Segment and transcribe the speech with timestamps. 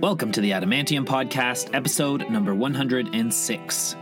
[0.00, 3.96] Welcome to the Adamantium Podcast, episode number 106.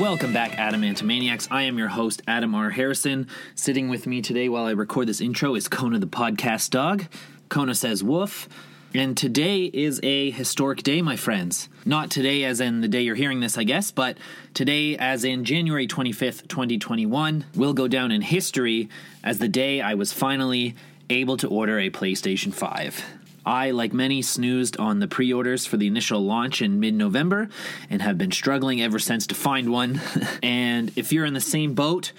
[0.00, 1.48] Welcome back, Adamantomaniacs.
[1.50, 2.70] I am your host, Adam R.
[2.70, 3.28] Harrison.
[3.54, 7.04] Sitting with me today while I record this intro is Kona the podcast dog.
[7.50, 8.48] Kona says woof.
[8.94, 11.68] And today is a historic day, my friends.
[11.84, 14.16] Not today as in the day you're hearing this, I guess, but
[14.54, 18.88] today as in January 25th, 2021, will go down in history
[19.22, 20.74] as the day I was finally
[21.10, 23.04] able to order a PlayStation 5.
[23.44, 27.50] I, like many, snoozed on the pre orders for the initial launch in mid November
[27.90, 30.00] and have been struggling ever since to find one.
[30.42, 32.12] and if you're in the same boat,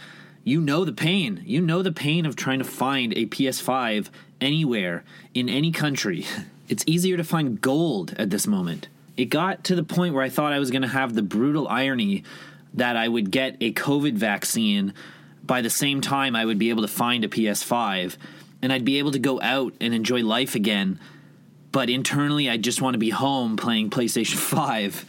[0.43, 1.41] you know the pain.
[1.45, 6.27] You know the pain of trying to find a PS5 anywhere in any country.
[6.69, 8.87] It's easier to find gold at this moment.
[9.17, 11.67] It got to the point where I thought I was going to have the brutal
[11.67, 12.23] irony
[12.75, 14.93] that I would get a COVID vaccine
[15.43, 18.15] by the same time I would be able to find a PS5
[18.61, 20.99] and I'd be able to go out and enjoy life again.
[21.71, 25.05] But internally, I just want to be home playing PlayStation 5.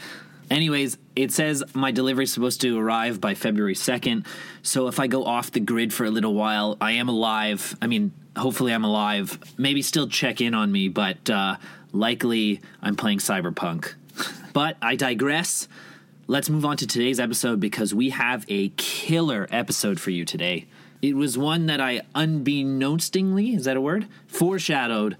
[0.50, 4.26] Anyways, it says my delivery is supposed to arrive by February 2nd.
[4.62, 7.76] So if I go off the grid for a little while, I am alive.
[7.80, 9.38] I mean, hopefully I'm alive.
[9.56, 11.56] Maybe still check in on me, but uh,
[11.92, 13.94] likely I'm playing Cyberpunk.
[14.52, 15.68] but I digress.
[16.26, 20.66] Let's move on to today's episode because we have a killer episode for you today.
[21.02, 24.06] It was one that I unbeknownstingly, is that a word?
[24.26, 25.16] Foreshadowed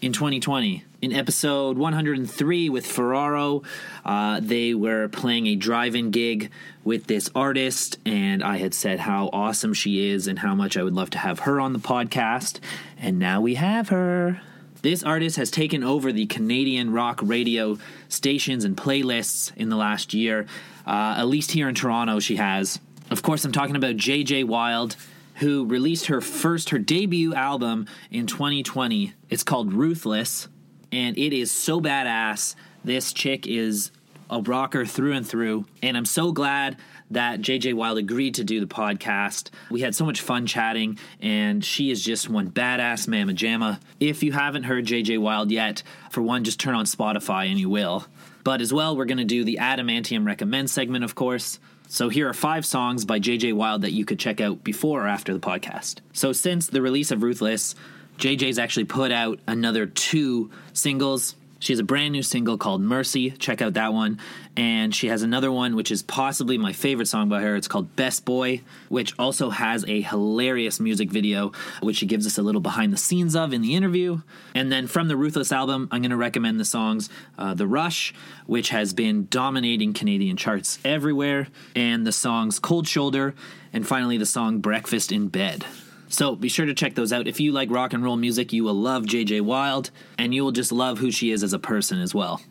[0.00, 0.84] in 2020.
[1.02, 3.62] In episode 103 with Ferraro,
[4.04, 6.50] uh, they were playing a drive in gig
[6.84, 10.82] with this artist, and I had said how awesome she is and how much I
[10.82, 12.60] would love to have her on the podcast.
[12.98, 14.40] And now we have her.
[14.82, 17.78] This artist has taken over the Canadian rock radio
[18.08, 20.46] stations and playlists in the last year.
[20.86, 22.80] Uh, at least here in Toronto, she has.
[23.10, 24.96] Of course, I'm talking about JJ Wilde
[25.40, 29.14] who released her first, her debut album in 2020.
[29.30, 30.48] It's called Ruthless,
[30.92, 32.54] and it is so badass.
[32.84, 33.90] This chick is
[34.28, 36.76] a rocker through and through, and I'm so glad
[37.10, 39.50] that JJ Wilde agreed to do the podcast.
[39.70, 43.80] We had so much fun chatting, and she is just one badass mama jamma.
[43.98, 47.68] If you haven't heard JJ Wilde yet, for one, just turn on Spotify and you
[47.70, 48.06] will.
[48.44, 51.58] But as well, we're going to do the Adamantium Recommend segment, of course.
[51.92, 55.08] So here are five songs by JJ Wilde that you could check out before or
[55.08, 55.96] after the podcast.
[56.12, 57.74] So since the release of Ruthless,
[58.16, 63.30] JJ's actually put out another two singles she has a brand new single called Mercy.
[63.30, 64.18] Check out that one.
[64.56, 67.54] And she has another one, which is possibly my favorite song by her.
[67.54, 72.38] It's called Best Boy, which also has a hilarious music video, which she gives us
[72.38, 74.22] a little behind the scenes of in the interview.
[74.54, 78.14] And then from the Ruthless album, I'm going to recommend the songs uh, The Rush,
[78.46, 83.34] which has been dominating Canadian charts everywhere, and the songs Cold Shoulder,
[83.72, 85.66] and finally the song Breakfast in Bed.
[86.10, 87.28] So be sure to check those out.
[87.28, 90.52] If you like rock and roll music, you will love JJ Wilde, and you will
[90.52, 92.42] just love who she is as a person as well.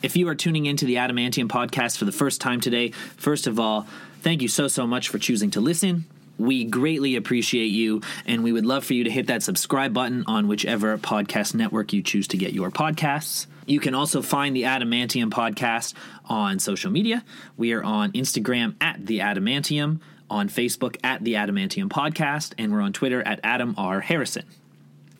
[0.00, 3.58] If you are tuning into the Adamantium podcast for the first time today, first of
[3.58, 3.86] all,
[4.22, 6.06] thank you so, so much for choosing to listen.
[6.38, 10.24] We greatly appreciate you, and we would love for you to hit that subscribe button
[10.26, 13.46] on whichever podcast network you choose to get your podcasts.
[13.66, 15.94] You can also find the Adamantium podcast
[16.26, 17.24] on social media.
[17.56, 20.00] We are on Instagram at the Adamantium
[20.30, 24.00] on Facebook at the Adamantium Podcast, and we're on Twitter at Adam R.
[24.00, 24.44] Harrison.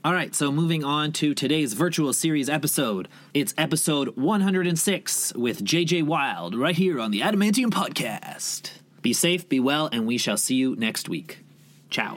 [0.03, 3.07] All right, so moving on to today's virtual series episode.
[3.35, 8.71] It's episode 106 with JJ Wilde right here on the Adamantium Podcast.
[9.03, 11.45] Be safe, be well, and we shall see you next week.
[11.91, 12.17] Ciao.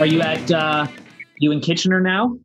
[0.00, 0.86] Are you at uh,
[1.40, 2.38] you in Kitchener now?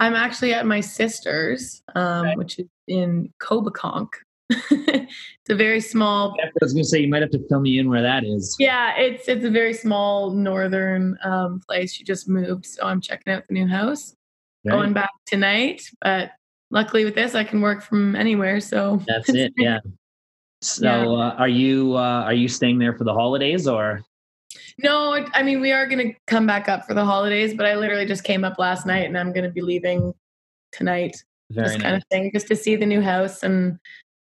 [0.00, 2.36] I'm actually at my sister's, um, okay.
[2.36, 4.08] which is in Coboconk.
[4.48, 6.34] it's a very small.
[6.42, 8.56] I was going to say you might have to fill me in where that is.
[8.58, 11.92] Yeah, it's it's a very small northern um, place.
[11.92, 14.14] She just moved, so I'm checking out the new house.
[14.66, 16.30] Going back tonight, but
[16.70, 18.60] luckily with this, I can work from anywhere.
[18.60, 19.52] So that's it.
[19.58, 19.80] Yeah.
[20.62, 21.06] So, yeah.
[21.06, 24.00] Uh, are you uh, are you staying there for the holidays or?
[24.78, 27.74] No, I mean we are going to come back up for the holidays, but I
[27.74, 30.12] literally just came up last night, and I'm going to be leaving
[30.72, 31.16] tonight.
[31.50, 31.82] Very this nice.
[31.82, 33.78] kind of thing, just to see the new house and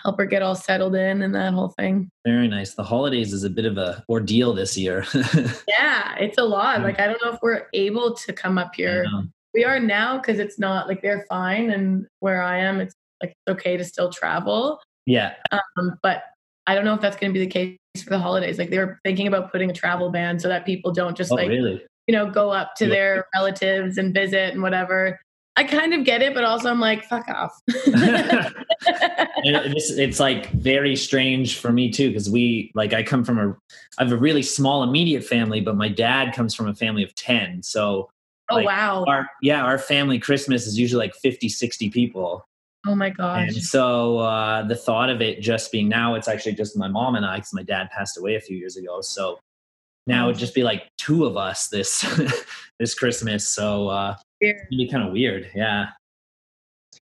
[0.02, 2.10] help her get all settled in and that whole thing.
[2.26, 2.74] Very nice.
[2.74, 5.06] The holidays is a bit of a ordeal this year.
[5.68, 6.82] yeah, it's a lot.
[6.82, 9.06] Like I don't know if we're able to come up here
[9.54, 13.32] we are now because it's not like they're fine, and where I am, it's like
[13.32, 14.80] it's okay to still travel.
[15.06, 15.34] Yeah.
[15.52, 16.24] Um, but
[16.68, 18.58] I don't know if that's going to be the case for the holidays.
[18.58, 21.36] Like they were thinking about putting a travel ban so that people don't just oh,
[21.36, 21.84] like really?
[22.08, 22.90] you know go up to yeah.
[22.90, 25.20] their relatives and visit and whatever.
[25.58, 27.52] I kind of get it, but also I'm like, fuck off.
[27.68, 33.50] it's, it's like very strange for me too, because we like I come from a
[33.98, 37.14] I have a really small immediate family, but my dad comes from a family of
[37.16, 37.64] 10.
[37.64, 38.10] So
[38.52, 39.06] Oh like, wow.
[39.08, 42.46] Our yeah, our family Christmas is usually like 50, 60 people.
[42.88, 43.50] Oh my gosh.
[43.50, 47.16] And so uh, the thought of it just being now it's actually just my mom
[47.16, 49.02] and I because my dad passed away a few years ago.
[49.02, 49.40] So
[50.08, 52.02] now it'd just be like two of us this
[52.80, 53.48] this Christmas.
[53.48, 55.52] So uh it'd be kind of weird.
[55.54, 55.90] Yeah.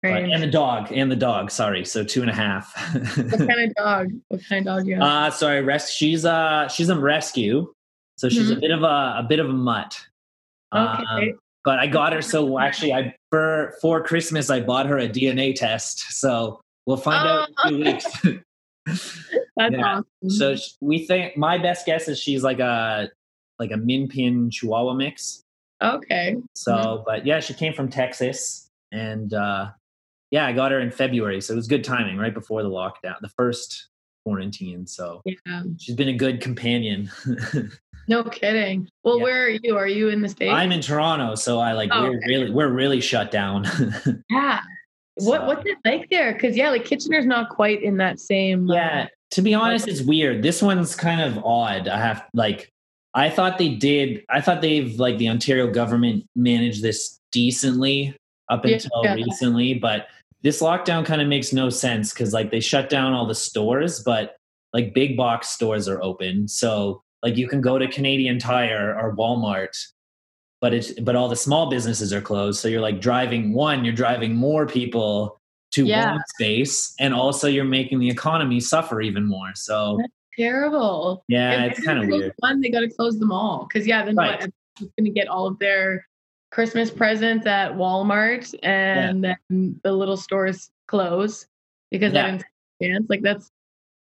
[0.02, 1.50] And the dog, and the dog.
[1.50, 2.72] Sorry, so two and a half.
[3.16, 4.08] what kind of dog?
[4.28, 5.02] What kind of dog you have?
[5.02, 7.72] Uh, sorry, res- she's uh she's a rescue,
[8.16, 8.58] so she's mm-hmm.
[8.58, 9.98] a bit of a a bit of a mutt.
[10.72, 11.30] Okay.
[11.32, 11.38] Um,
[11.68, 12.22] but I got her.
[12.22, 15.98] So actually, I for for Christmas I bought her a DNA test.
[16.18, 17.30] So we'll find oh.
[17.30, 17.92] out in two oh.
[17.92, 18.42] weeks.
[19.58, 20.00] That's yeah.
[20.22, 20.30] awesome.
[20.30, 23.10] So we think my best guess is she's like a
[23.58, 25.42] like a Min Pin Chihuahua mix.
[25.82, 26.36] Okay.
[26.54, 27.02] So, mm-hmm.
[27.04, 29.68] but yeah, she came from Texas, and uh
[30.30, 33.16] yeah, I got her in February, so it was good timing, right before the lockdown,
[33.20, 33.88] the first
[34.24, 34.86] quarantine.
[34.86, 35.64] So yeah.
[35.78, 37.10] she's been a good companion.
[38.08, 38.88] No kidding.
[39.04, 39.22] Well, yeah.
[39.22, 39.76] where are you?
[39.76, 40.52] Are you in the states?
[40.52, 42.26] I'm in Toronto, so I like oh, we're okay.
[42.26, 43.66] really we're really shut down.
[44.30, 44.60] yeah.
[45.16, 46.32] What what's it like there?
[46.32, 48.70] Because yeah, like Kitchener's not quite in that same.
[48.70, 49.02] Uh, yeah.
[49.02, 50.42] Uh, to be honest, it's weird.
[50.42, 51.86] This one's kind of odd.
[51.86, 52.72] I have like
[53.14, 54.24] I thought they did.
[54.30, 58.16] I thought they've like the Ontario government managed this decently
[58.48, 59.14] up until yeah.
[59.14, 60.06] recently, but
[60.42, 64.02] this lockdown kind of makes no sense because like they shut down all the stores,
[64.02, 64.36] but
[64.72, 66.48] like big box stores are open.
[66.48, 69.76] So like you can go to Canadian Tire or Walmart,
[70.60, 72.60] but it's but all the small businesses are closed.
[72.60, 75.40] So you're like driving one, you're driving more people
[75.72, 76.12] to yeah.
[76.12, 79.50] one space, and also you're making the economy suffer even more.
[79.54, 81.24] So That's terrible.
[81.28, 82.32] Yeah, if it's kind of weird.
[82.38, 84.40] One, they got to close them all because yeah, then right.
[84.40, 84.50] what?
[84.78, 86.06] Going to get all of their
[86.52, 89.34] Christmas presents at Walmart, and yeah.
[89.50, 91.46] then the little stores close
[91.90, 92.38] because yeah.
[93.08, 93.50] Like that's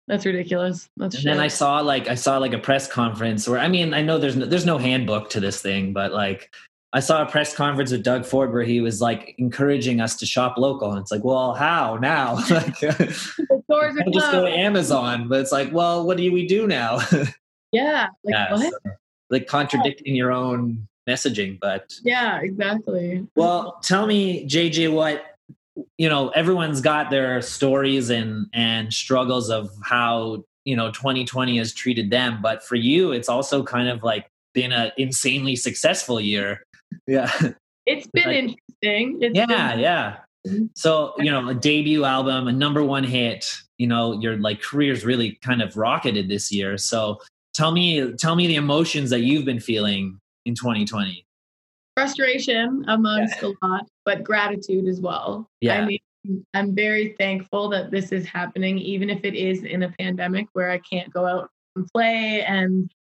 [0.07, 0.89] that's ridiculous.
[0.98, 1.31] That's and shit.
[1.31, 4.18] then I saw like I saw like a press conference where I mean I know
[4.18, 6.53] there's no, there's no handbook to this thing, but like
[6.94, 10.25] I saw a press conference with Doug Ford where he was like encouraging us to
[10.25, 12.36] shop local, and it's like, well, how now?
[12.50, 16.45] like, the stores are just go to Amazon, but it's like, well, what do we
[16.45, 17.00] do now?
[17.71, 18.74] yeah, like yeah, what?
[18.74, 18.92] So,
[19.30, 23.25] like contradicting your own messaging, but yeah, exactly.
[23.36, 25.30] Well, tell me, JJ, what
[25.97, 31.73] you know everyone's got their stories and and struggles of how you know 2020 has
[31.73, 32.39] treated them.
[32.41, 36.63] But for you it's also kind of like been an insanely successful year.
[37.07, 37.31] Yeah.
[37.85, 39.19] It's been like, interesting.
[39.21, 40.18] It's yeah been- yeah.
[40.45, 40.65] Mm-hmm.
[40.75, 45.06] So you know a debut album a number one hit you know your like career's
[45.06, 46.77] really kind of rocketed this year.
[46.77, 47.19] So
[47.53, 51.25] tell me tell me the emotions that you've been feeling in 2020
[52.01, 53.50] frustration amongst yeah.
[53.50, 55.48] a lot, but gratitude as well.
[55.62, 55.81] Yeah.
[55.81, 56.00] I mean,
[56.53, 60.71] I'm very thankful that this is happening, even if it is in a pandemic where
[60.71, 62.44] I can't go out and play.
[62.44, 62.92] And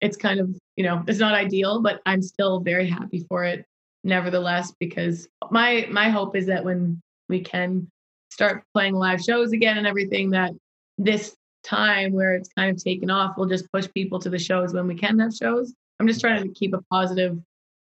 [0.00, 3.64] it's kind of, you know, it's not ideal, but I'm still very happy for it
[4.02, 7.86] nevertheless, because my my hope is that when we can
[8.30, 10.52] start playing live shows again and everything, that
[10.96, 14.72] this time where it's kind of taken off will just push people to the shows
[14.72, 15.74] when we can have shows.
[15.98, 17.38] I'm just trying to keep a positive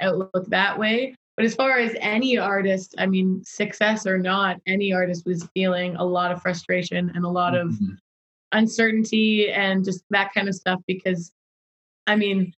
[0.01, 1.15] outlook that way.
[1.37, 5.95] But as far as any artist, I mean, success or not, any artist was feeling
[5.95, 7.93] a lot of frustration and a lot of mm-hmm.
[8.51, 10.81] uncertainty and just that kind of stuff.
[10.87, 11.31] Because,
[12.05, 12.53] I mean,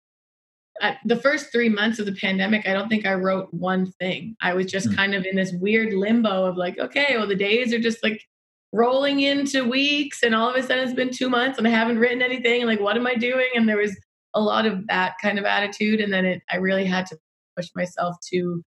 [1.05, 4.35] the first three months of the pandemic, I don't think I wrote one thing.
[4.41, 4.97] I was just mm-hmm.
[4.97, 8.25] kind of in this weird limbo of like, okay, well, the days are just like
[8.73, 11.99] rolling into weeks, and all of a sudden it's been two months and I haven't
[11.99, 12.65] written anything.
[12.65, 13.51] Like, what am I doing?
[13.55, 13.95] And there was
[14.35, 16.01] a lot of that kind of attitude.
[16.01, 17.19] And then it, I really had to
[17.57, 18.63] push myself to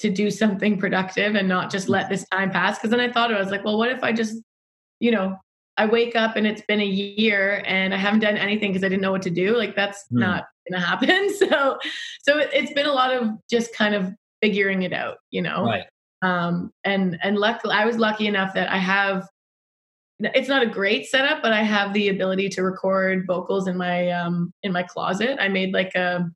[0.00, 2.78] to do something productive and not just let this time pass.
[2.78, 4.42] Because then i thought i was like well what if i just
[4.98, 5.36] you know
[5.76, 8.88] i wake up and it's been a year and i haven't done anything because i
[8.88, 9.56] didn't know what to do?
[9.56, 10.20] Like that's mm.
[10.20, 11.28] not gonna happen.
[11.38, 11.78] So
[12.22, 15.64] so it's been a lot of just kind of figuring it out you know?
[15.64, 15.84] Right.
[16.22, 19.26] Um and and luckily i was lucky enough that i have
[20.22, 24.10] it's not a great setup but i have the ability to record vocals in my
[24.10, 25.38] um in my closet.
[25.40, 26.30] I made like a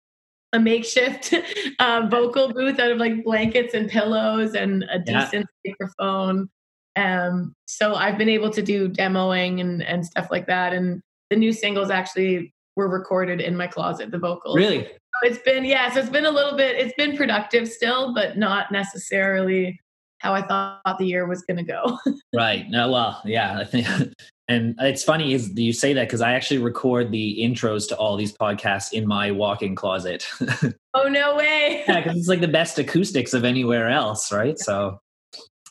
[0.54, 1.34] a makeshift
[1.78, 5.72] uh, vocal booth out of like blankets and pillows and a decent yeah.
[5.72, 6.48] microphone.
[6.96, 10.72] Um, so I've been able to do demoing and, and stuff like that.
[10.72, 14.56] And the new singles actually were recorded in my closet, the vocals.
[14.56, 14.88] Really?
[15.22, 16.76] it's been yeah, so it's been a little bit.
[16.76, 19.78] It's been productive still, but not necessarily
[20.18, 21.98] how I thought the year was going to go.
[22.34, 22.68] right.
[22.68, 22.90] No.
[22.90, 23.58] Well, yeah.
[23.58, 23.86] I think,
[24.48, 28.16] and it's funny is you say that because I actually record the intros to all
[28.16, 30.26] these podcasts in my walk-in closet.
[30.94, 31.84] oh no way!
[31.88, 34.58] yeah, because it's like the best acoustics of anywhere else, right?
[34.58, 35.00] So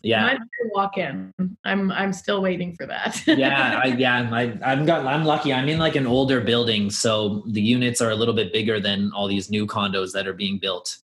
[0.04, 0.38] yeah
[0.76, 1.32] walk in
[1.64, 5.70] i'm i'm still waiting for that yeah I, yeah I, i'm got i'm lucky i'm
[5.70, 9.28] in like an older building so the units are a little bit bigger than all
[9.30, 10.98] these new condos that are being built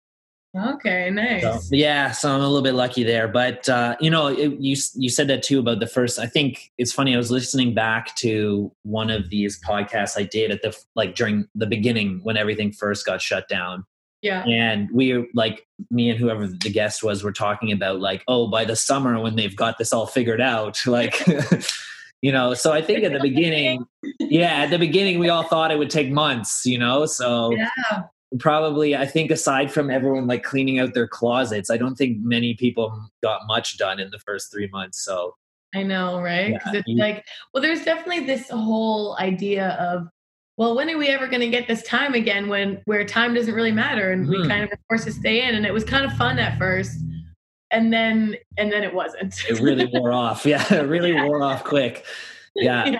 [0.56, 1.42] Okay, nice.
[1.42, 4.76] So, yeah, so I'm a little bit lucky there, but uh, you know, it, you
[4.94, 6.18] you said that too about the first.
[6.18, 7.14] I think it's funny.
[7.14, 11.46] I was listening back to one of these podcasts I did at the like during
[11.54, 13.84] the beginning when everything first got shut down.
[14.22, 18.48] Yeah, and we like me and whoever the guest was were talking about like, oh,
[18.48, 21.24] by the summer when they've got this all figured out, like.
[22.22, 23.82] you know so i think at the beginning
[24.18, 28.02] yeah at the beginning we all thought it would take months you know so yeah
[28.38, 32.54] probably i think aside from everyone like cleaning out their closets i don't think many
[32.54, 35.34] people got much done in the first three months so
[35.74, 40.06] i know right because yeah, it's like well there's definitely this whole idea of
[40.56, 43.54] well when are we ever going to get this time again when where time doesn't
[43.54, 44.42] really matter and mm-hmm.
[44.42, 46.56] we kind of are forced to stay in and it was kind of fun at
[46.56, 47.00] first
[47.72, 51.24] and then and then it wasn't it really wore off yeah it really yeah.
[51.24, 52.04] wore off quick
[52.54, 52.86] yeah.
[52.86, 52.98] yeah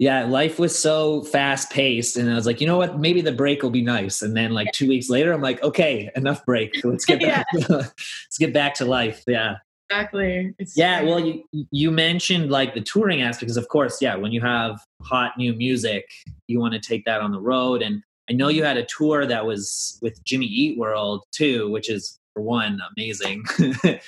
[0.00, 2.98] yeah, life was so fast paced, and I was like, you know what?
[2.98, 4.22] Maybe the break will be nice.
[4.22, 6.74] And then, like two weeks later, I'm like, okay, enough break.
[6.82, 7.46] Let's get back.
[7.52, 7.66] yeah.
[7.68, 9.22] let's get back to life.
[9.26, 9.56] Yeah,
[9.90, 10.54] exactly.
[10.58, 11.02] It's yeah.
[11.02, 14.80] Well, you you mentioned like the touring aspect, because of course, yeah, when you have
[15.02, 16.06] hot new music,
[16.48, 17.82] you want to take that on the road.
[17.82, 21.90] And I know you had a tour that was with Jimmy Eat World too, which
[21.90, 23.44] is for one amazing.
[23.82, 24.00] that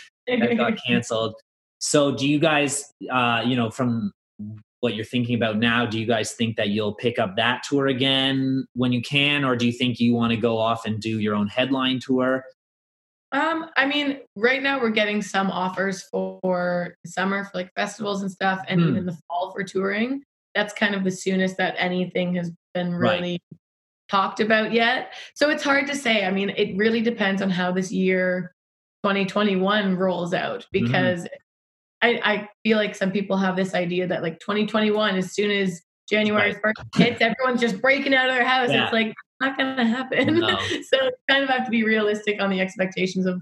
[0.56, 1.34] got canceled.
[1.80, 4.12] So, do you guys, uh, you know, from
[4.82, 7.86] what you're thinking about now do you guys think that you'll pick up that tour
[7.86, 11.20] again when you can or do you think you want to go off and do
[11.20, 12.44] your own headline tour
[13.30, 18.30] um i mean right now we're getting some offers for summer for like festivals and
[18.30, 18.88] stuff and hmm.
[18.88, 20.20] even the fall for touring
[20.52, 23.58] that's kind of the soonest that anything has been really right.
[24.10, 27.70] talked about yet so it's hard to say i mean it really depends on how
[27.70, 28.52] this year
[29.04, 30.84] 2021 rolls out mm-hmm.
[30.84, 31.41] because mm-hmm.
[32.02, 35.80] I, I feel like some people have this idea that like 2021, as soon as
[36.10, 38.70] January 1st hits, everyone's just breaking out of their house.
[38.70, 38.84] Yeah.
[38.84, 40.40] It's like not going to happen.
[40.40, 40.58] No.
[40.92, 43.40] so kind of have to be realistic on the expectations of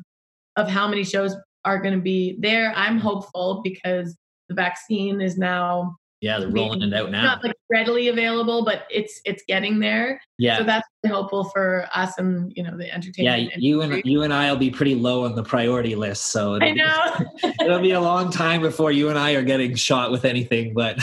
[0.56, 2.72] of how many shows are going to be there.
[2.74, 4.16] I'm hopeful because
[4.48, 7.22] the vaccine is now yeah, they're rolling it out now.
[7.22, 10.20] Not like readily available, but it's it's getting there.
[10.38, 13.52] Yeah, so that's helpful for us and you know the entertainment.
[13.52, 16.58] Yeah, you and you and I will be pretty low on the priority list, so
[16.60, 20.10] I know be, it'll be a long time before you and I are getting shot
[20.10, 20.74] with anything.
[20.74, 20.98] But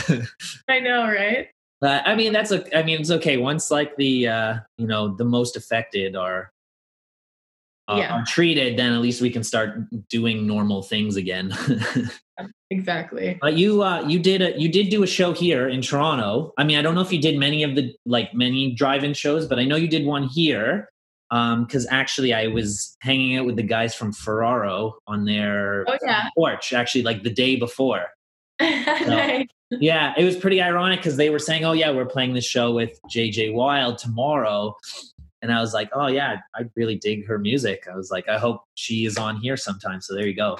[0.68, 1.48] I know, right?
[1.82, 2.78] But I mean, that's a.
[2.78, 6.52] I mean, it's okay once like the uh, you know the most affected are
[7.88, 8.14] uh, yeah.
[8.14, 9.80] are treated, then at least we can start
[10.10, 11.54] doing normal things again.
[12.70, 13.38] exactly.
[13.42, 16.54] But you uh, you did a, you did do a show here in Toronto.
[16.58, 19.48] I mean, I don't know if you did many of the like many drive-in shows,
[19.48, 20.90] but I know you did one here.
[21.30, 25.98] Because um, actually, I was hanging out with the guys from Ferraro on their oh,
[26.02, 26.30] yeah.
[26.38, 28.06] porch, actually, like the day before.
[28.60, 29.48] So, nice.
[29.70, 32.72] Yeah, it was pretty ironic because they were saying, "Oh yeah, we're playing this show
[32.72, 34.76] with JJ Wilde tomorrow,"
[35.42, 38.38] and I was like, "Oh yeah, I really dig her music." I was like, "I
[38.38, 40.58] hope she is on here sometime." So there you go.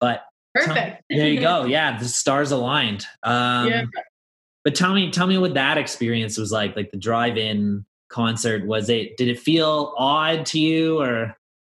[0.00, 0.22] But
[0.54, 1.02] perfect.
[1.10, 1.64] there you go.
[1.68, 3.04] Yeah, the stars aligned.
[3.22, 3.84] Um, yeah.
[4.64, 6.76] But tell me, tell me what that experience was like.
[6.76, 8.66] Like the drive-in concert.
[8.66, 9.16] Was it?
[9.16, 11.36] Did it feel odd to you, or?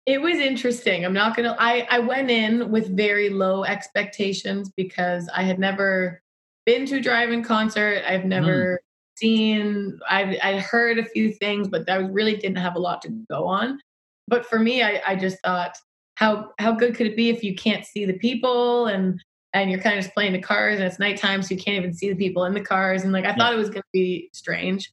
[0.06, 1.04] It was interesting.
[1.04, 1.56] I'm not gonna.
[1.58, 6.22] I I went in with very low expectations because I had never
[6.66, 8.02] been to a drive-in concert.
[8.06, 8.80] I've never.
[8.82, 8.87] Mm
[9.18, 13.10] seen, I I heard a few things, but I really didn't have a lot to
[13.30, 13.78] go on.
[14.26, 15.76] But for me, I, I just thought,
[16.14, 19.22] how how good could it be if you can't see the people and
[19.54, 21.94] and you're kind of just playing the cars and it's nighttime, so you can't even
[21.94, 23.02] see the people in the cars.
[23.04, 23.36] And like I yeah.
[23.36, 24.92] thought it was gonna be strange.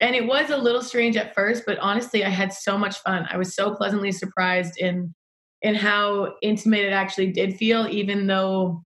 [0.00, 3.26] And it was a little strange at first, but honestly, I had so much fun.
[3.30, 5.14] I was so pleasantly surprised in
[5.62, 8.82] in how intimate it actually did feel, even though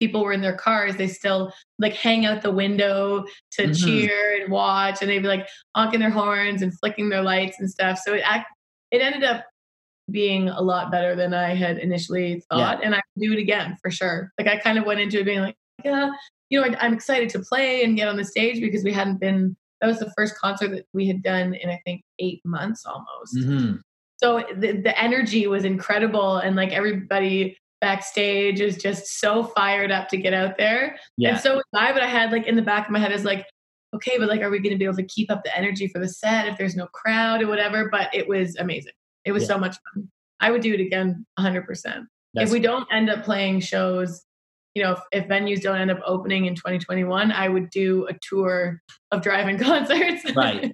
[0.00, 3.72] people were in their cars, they still like hang out the window to mm-hmm.
[3.72, 7.70] cheer and watch, and they'd be like honking their horns and flicking their lights and
[7.70, 7.98] stuff.
[8.04, 8.48] So it act,
[8.90, 9.44] it ended up
[10.10, 12.86] being a lot better than I had initially thought, yeah.
[12.86, 14.32] and I do it again for sure.
[14.38, 16.10] Like I kind of went into it being like, yeah,
[16.50, 19.20] you know, I, am excited to play and get on the stage because we hadn't
[19.20, 19.56] been.
[19.82, 23.36] That was the first concert that we had done in I think eight months almost.
[23.36, 23.76] Mm-hmm.
[24.16, 30.08] So the, the energy was incredible, and like everybody backstage is just so fired up
[30.08, 30.98] to get out there.
[31.16, 31.30] Yeah.
[31.30, 33.24] And so was I, but I had like in the back of my head is
[33.24, 33.46] like,
[33.94, 35.98] okay, but like, are we going to be able to keep up the energy for
[35.98, 37.88] the set if there's no crowd or whatever?
[37.90, 38.92] But it was amazing.
[39.24, 39.48] It was yeah.
[39.48, 40.08] so much fun.
[40.40, 42.06] I would do it again 100%.
[42.34, 44.22] if we don't end up playing shows,
[44.74, 48.12] you know, if, if, venues don't end up opening in 2021, I would do a
[48.20, 50.34] tour of driving concerts.
[50.36, 50.72] right.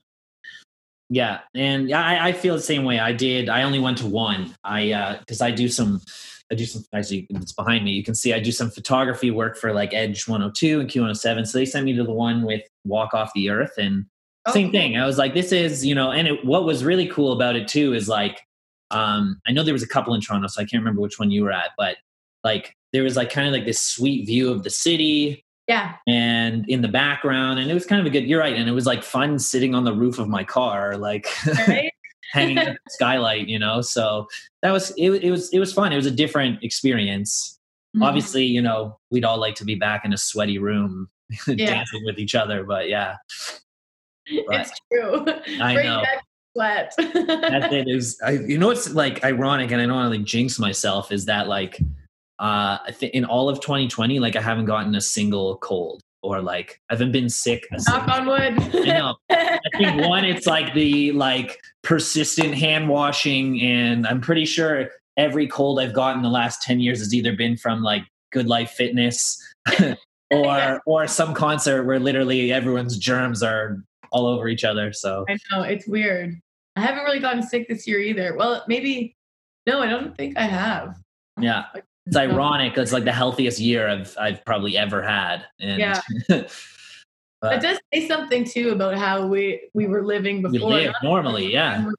[1.08, 2.98] Yeah, and yeah, I, I, feel the same way.
[2.98, 3.50] I did.
[3.50, 4.54] I only went to one.
[4.64, 6.00] I uh, because uh, I do some,
[6.52, 6.84] I do some.
[6.92, 7.92] Actually, it's behind me.
[7.92, 11.46] You can see I do some photography work for like Edge 102 and Q107.
[11.46, 14.04] So they sent me to the one with Walk Off the Earth, and
[14.46, 14.96] oh, same thing.
[14.96, 17.66] I was like, this is you know, and it, what was really cool about it
[17.66, 18.42] too is like,
[18.90, 21.30] um, I know there was a couple in Toronto, so I can't remember which one
[21.30, 21.96] you were at, but
[22.44, 25.94] like there was like kind of like this sweet view of the city yeah.
[26.06, 28.54] And in the background, and it was kind of a good, you're right.
[28.54, 31.28] And it was like fun sitting on the roof of my car, like
[31.68, 31.92] right?
[32.32, 33.80] Hanging at the skylight, you know?
[33.80, 34.26] So
[34.62, 35.92] that was, it, it was, it was fun.
[35.92, 37.58] It was a different experience.
[37.94, 38.02] Mm-hmm.
[38.02, 41.08] Obviously, you know, we'd all like to be back in a sweaty room
[41.46, 41.66] yeah.
[41.66, 43.16] dancing with each other, but yeah.
[44.46, 45.24] But it's true.
[45.60, 46.02] I Bring know.
[46.54, 46.94] Sweat.
[46.96, 50.26] that it is, I, you know, what's like ironic, and I don't want to like
[50.26, 51.80] jinx myself, is that like
[52.38, 56.40] uh, I think in all of 2020, like I haven't gotten a single cold or
[56.40, 57.66] like I haven't been sick.
[57.70, 58.74] Knock on wood.
[58.74, 59.16] I know.
[59.30, 65.46] I think one, it's like the like persistent hand washing, and I'm pretty sure every
[65.46, 69.38] cold I've gotten the last 10 years has either been from like Good Life Fitness
[70.30, 73.78] or or some concert where literally everyone's germs are
[74.10, 74.92] all over each other.
[74.92, 76.40] So I know it's weird.
[76.76, 78.34] I haven't really gotten sick this year either.
[78.36, 79.14] Well, maybe
[79.66, 80.96] no, I don't think I have.
[81.40, 81.64] Yeah.
[81.74, 82.76] Like, it's ironic.
[82.76, 85.44] It's like the healthiest year I've I've probably ever had.
[85.60, 86.00] And yeah.
[86.28, 90.68] but, it does say something too about how we we were living before.
[90.68, 91.90] We lived normally, yeah.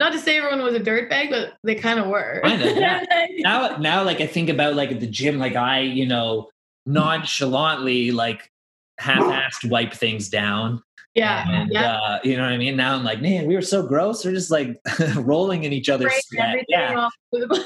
[0.00, 2.40] Not to say everyone was a dirtbag, but they kind of were.
[2.42, 3.04] Kind of, yeah.
[3.38, 6.48] now, now, like I think about like at the gym, like I, you know,
[6.88, 6.94] mm-hmm.
[6.94, 8.50] nonchalantly like
[8.98, 10.82] half-assed wipe things down
[11.14, 11.44] yeah.
[11.48, 11.92] And, yeah.
[11.92, 12.76] Uh, you know what I mean?
[12.76, 14.24] Now I'm like, man, we were so gross.
[14.24, 14.80] We're just like
[15.16, 16.64] rolling in each other's sweat.
[16.68, 17.08] Yeah.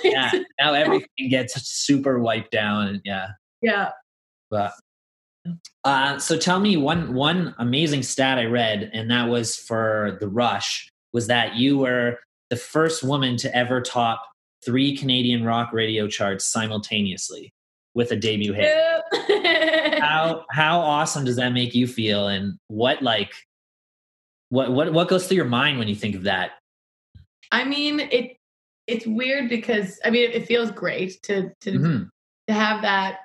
[0.02, 0.30] yeah.
[0.58, 2.88] Now everything gets super wiped down.
[2.88, 3.28] And yeah.
[3.62, 3.90] Yeah.
[4.50, 4.72] But
[5.84, 10.28] uh, so tell me one one amazing stat I read, and that was for the
[10.28, 12.18] Rush, was that you were
[12.50, 14.22] the first woman to ever top
[14.64, 17.52] three Canadian rock radio charts simultaneously
[17.96, 18.70] with a debut hit.
[20.02, 23.32] how how awesome does that make you feel and what like
[24.50, 26.52] what what what goes through your mind when you think of that?
[27.50, 28.36] I mean, it
[28.86, 32.02] it's weird because I mean, it, feels great to to mm-hmm.
[32.48, 33.20] to have that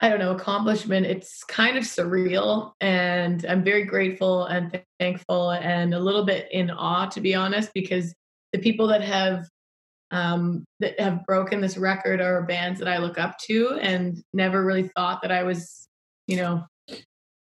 [0.00, 1.06] I don't know, accomplishment.
[1.06, 6.70] It's kind of surreal and I'm very grateful and thankful and a little bit in
[6.70, 8.14] awe to be honest because
[8.52, 9.44] the people that have
[10.10, 14.64] um, that have broken this record are bands that I look up to and never
[14.64, 15.88] really thought that I was,
[16.26, 17.00] you know, it,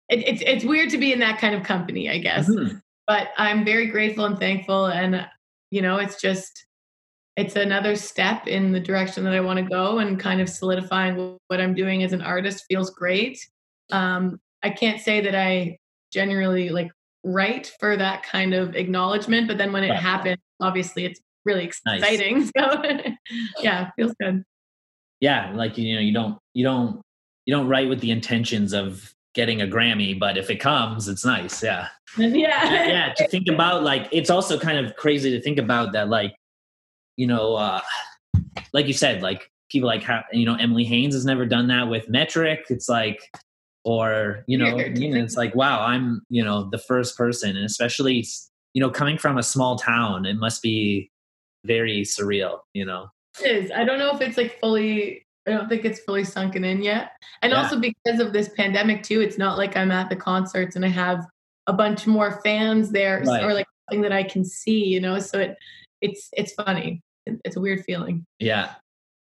[0.10, 2.50] it's it's weird to be in that kind of company, I guess.
[2.50, 2.78] Mm-hmm.
[3.06, 5.28] But I'm very grateful and thankful, and
[5.72, 6.66] you know, it's just
[7.36, 11.38] it's another step in the direction that I want to go, and kind of solidifying
[11.48, 13.40] what I'm doing as an artist feels great.
[13.92, 15.78] Um, I can't say that I
[16.12, 16.92] generally like
[17.24, 22.52] write for that kind of acknowledgement, but then when it happens, obviously it's really exciting.
[22.56, 23.14] Nice.
[23.58, 24.44] So yeah, feels good.
[25.20, 27.02] Yeah, like you know, you don't you don't
[27.46, 31.26] you don't write with the intentions of getting a Grammy, but if it comes, it's
[31.26, 31.64] nice.
[31.64, 31.88] Yeah.
[32.18, 32.88] Yeah.
[32.88, 33.14] yeah.
[33.14, 36.34] To think about like it's also kind of crazy to think about that like,
[37.16, 37.82] you know, uh
[38.74, 42.10] like you said, like people like you know, Emily Haines has never done that with
[42.10, 42.66] metric.
[42.70, 43.22] It's like
[43.84, 47.56] or you know, you know, it's like, wow, I'm, you know, the first person.
[47.56, 48.26] And especially,
[48.74, 51.12] you know, coming from a small town, it must be
[51.66, 53.10] very surreal, you know.
[53.44, 53.72] It is.
[53.72, 57.12] I don't know if it's like fully I don't think it's fully sunken in yet.
[57.42, 57.62] And yeah.
[57.62, 60.90] also because of this pandemic too, it's not like I'm at the concerts and I
[60.90, 61.26] have
[61.68, 63.44] a bunch more fans there right.
[63.44, 65.20] or like something that I can see, you know.
[65.20, 65.56] So it
[66.02, 67.02] it's it's funny.
[67.26, 68.26] It's a weird feeling.
[68.40, 68.76] Yeah.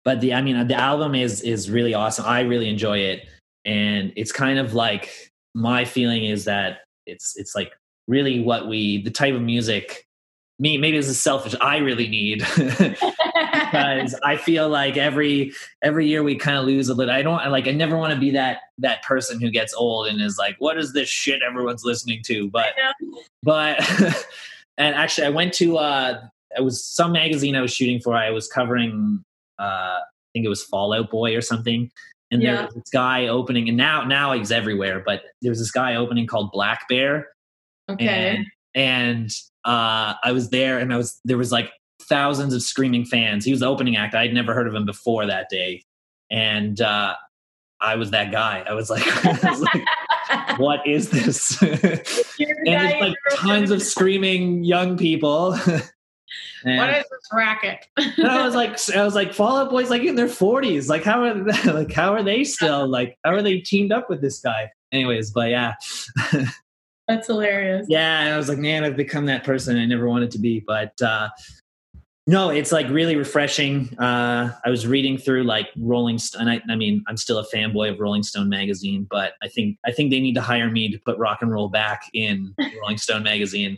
[0.05, 2.25] But the I mean the album is is really awesome.
[2.25, 3.27] I really enjoy it.
[3.65, 7.71] And it's kind of like my feeling is that it's it's like
[8.07, 10.05] really what we the type of music
[10.61, 12.45] me maybe this is selfish i really need.
[13.71, 17.49] Because i feel like every every year we kind of lose a little i don't
[17.51, 20.55] like i never want to be that that person who gets old and is like
[20.59, 22.49] what is this shit everyone's listening to?
[22.49, 22.73] But
[23.43, 23.79] but
[24.77, 26.21] and actually i went to uh
[26.57, 29.23] it was some magazine i was shooting for i was covering
[29.59, 29.63] uh
[29.99, 30.01] i
[30.33, 31.89] think it was Fall Out Boy or something.
[32.31, 32.55] And yeah.
[32.55, 35.95] there was this guy opening and now now he's everywhere but there was this guy
[35.95, 37.23] opening called blackbear
[37.89, 38.37] okay.
[38.37, 39.31] And, and
[39.65, 41.71] uh, I was there and I was there was like
[42.01, 43.45] thousands of screaming fans.
[43.45, 44.15] He was the opening act.
[44.15, 45.83] I had never heard of him before that day,
[46.29, 47.15] and uh,
[47.79, 48.63] I was that guy.
[48.67, 49.83] I was like, I was like
[50.57, 51.61] what is this?
[51.61, 55.57] and it's like tons of screaming young people.
[56.63, 57.87] And what is this racket?
[57.97, 60.87] I was like, I was like, Fall Out Boy's like in their forties.
[60.87, 64.09] Like, how are they, like how are they still like how are they teamed up
[64.09, 64.71] with this guy?
[64.93, 65.73] Anyways, but yeah,
[67.07, 67.87] that's hilarious.
[67.89, 70.63] Yeah, I was like, man, I've become that person I never wanted to be.
[70.65, 71.29] But uh,
[72.27, 73.97] no, it's like really refreshing.
[73.99, 76.47] Uh, I was reading through like Rolling Stone.
[76.47, 79.91] I, I mean, I'm still a fanboy of Rolling Stone magazine, but I think I
[79.91, 83.23] think they need to hire me to put rock and roll back in Rolling Stone
[83.23, 83.77] magazine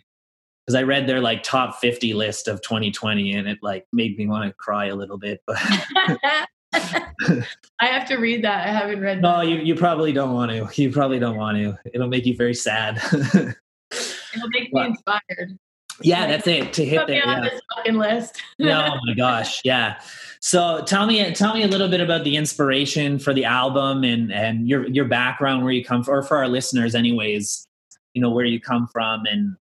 [0.65, 4.27] because I read their like top 50 list of 2020 and it like made me
[4.27, 5.41] want to cry a little bit.
[5.45, 5.57] But
[7.79, 8.67] I have to read that.
[8.67, 9.21] I haven't read.
[9.21, 10.81] No, you you probably don't want to.
[10.81, 11.77] You probably don't want to.
[11.93, 13.01] It'll make you very sad.
[13.13, 15.57] It'll make me inspired.
[16.01, 16.73] Yeah, that's it.
[16.73, 17.49] To hit Put that on yeah.
[17.49, 18.41] this fucking list.
[18.61, 20.01] oh my gosh, yeah.
[20.39, 24.31] So tell me, tell me a little bit about the inspiration for the album and
[24.31, 27.67] and your your background, where you come from, or for our listeners, anyways.
[28.13, 29.55] You know where you come from and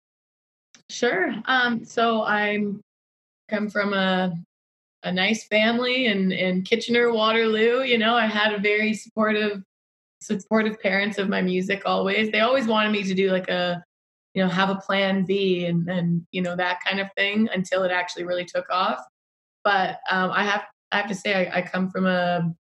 [0.91, 1.33] Sure.
[1.45, 2.83] Um, so I'm
[3.49, 4.35] come from a
[5.03, 7.83] a nice family in in Kitchener Waterloo.
[7.83, 9.63] You know, I had a very supportive
[10.21, 12.31] supportive parents of my music always.
[12.31, 13.83] They always wanted me to do like a
[14.35, 17.83] you know have a plan B and and you know that kind of thing until
[17.83, 19.01] it actually really took off.
[19.65, 22.53] But um, I have I have to say I, I come from a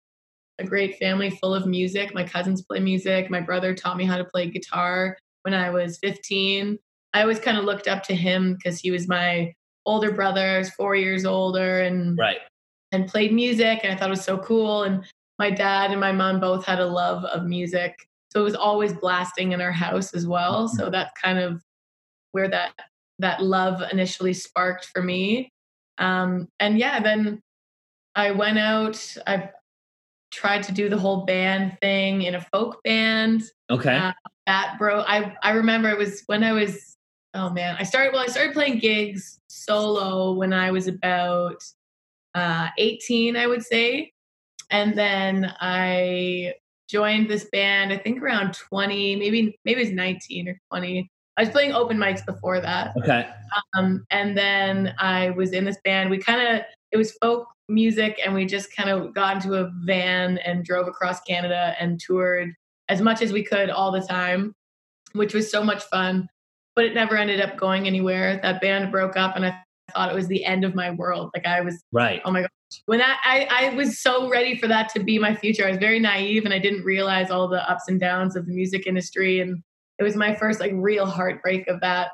[0.58, 2.14] a great family full of music.
[2.14, 3.30] My cousins play music.
[3.30, 6.78] My brother taught me how to play guitar when I was 15.
[7.14, 9.52] I always kind of looked up to him because he was my
[9.86, 10.64] older brother.
[10.76, 12.38] Four years older and right
[12.92, 14.82] and played music, and I thought it was so cool.
[14.82, 15.04] And
[15.38, 17.94] my dad and my mom both had a love of music,
[18.32, 20.66] so it was always blasting in our house as well.
[20.66, 20.76] Mm-hmm.
[20.76, 21.62] So that's kind of
[22.32, 22.72] where that
[23.18, 25.52] that love initially sparked for me.
[25.98, 27.40] Um, and yeah, then
[28.14, 29.16] I went out.
[29.26, 29.50] I've
[30.30, 33.42] tried to do the whole band thing in a folk band.
[33.70, 33.96] Okay.
[33.96, 34.12] Uh,
[34.46, 36.89] that bro, I I remember it was when I was
[37.34, 41.62] oh man, I started well, I started playing gigs solo when I was about
[42.34, 44.12] uh, 18, I would say.
[44.70, 46.54] And then I
[46.88, 51.10] joined this band, I think around 20, maybe maybe it was 19 or 20.
[51.36, 52.92] I was playing open mics before that.
[52.98, 53.28] Okay.
[53.76, 56.10] Um, and then I was in this band.
[56.10, 59.70] We kind of it was folk music, and we just kind of got into a
[59.84, 62.52] van and drove across Canada and toured
[62.88, 64.54] as much as we could all the time,
[65.12, 66.28] which was so much fun
[66.80, 68.40] but it never ended up going anywhere.
[68.42, 69.54] That band broke up, and I
[69.92, 71.30] thought it was the end of my world.
[71.34, 72.22] Like I was, right?
[72.24, 72.82] Oh my gosh!
[72.86, 75.66] When that, I I was so ready for that to be my future.
[75.66, 78.54] I was very naive, and I didn't realize all the ups and downs of the
[78.54, 79.62] music industry, and
[79.98, 82.12] it was my first like real heartbreak of that.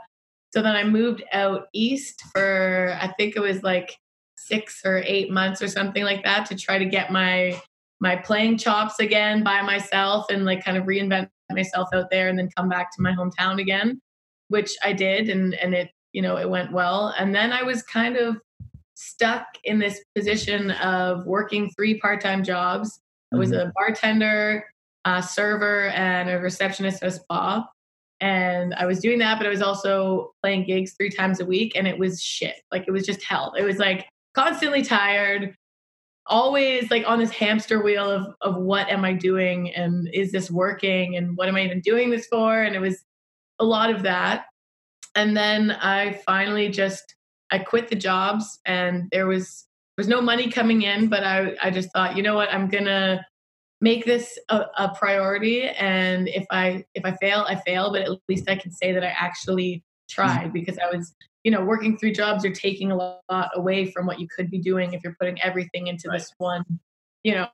[0.53, 3.97] So then I moved out east for I think it was like
[4.37, 7.57] six or eight months or something like that to try to get my
[8.01, 12.37] my playing chops again by myself and like kind of reinvent myself out there and
[12.37, 14.01] then come back to my hometown again
[14.49, 17.15] which I did, and and it you know it went well.
[17.19, 18.37] And then I was kind of
[18.95, 22.91] stuck in this position of working three part time jobs.
[22.91, 23.37] Mm-hmm.
[23.37, 23.69] I was mm-hmm.
[23.69, 24.65] a bartender,
[25.05, 27.67] a server, and a receptionist at a spa.
[28.21, 31.73] And I was doing that, but I was also playing gigs three times a week,
[31.77, 32.57] and it was shit.
[32.73, 33.53] Like it was just hell.
[33.59, 35.55] It was like constantly tired,
[36.27, 40.51] always like on this hamster wheel of of what am I doing and is this
[40.51, 42.63] working and what am I even doing this for?
[42.63, 43.05] And it was
[43.59, 44.47] a lot of that.
[45.15, 47.15] And then I finally just
[47.51, 49.67] I quit the jobs and there was
[49.97, 52.69] there was no money coming in, but I I just thought, you know what, I'm
[52.69, 53.25] gonna
[53.81, 58.11] make this a, a priority and if I if I fail, I fail, but at
[58.29, 61.15] least I can say that I actually tried because I was
[61.47, 64.59] you know working three jobs are taking a lot away from what you could be
[64.59, 66.19] doing if you're putting everything into right.
[66.19, 66.65] this one
[67.23, 67.47] you know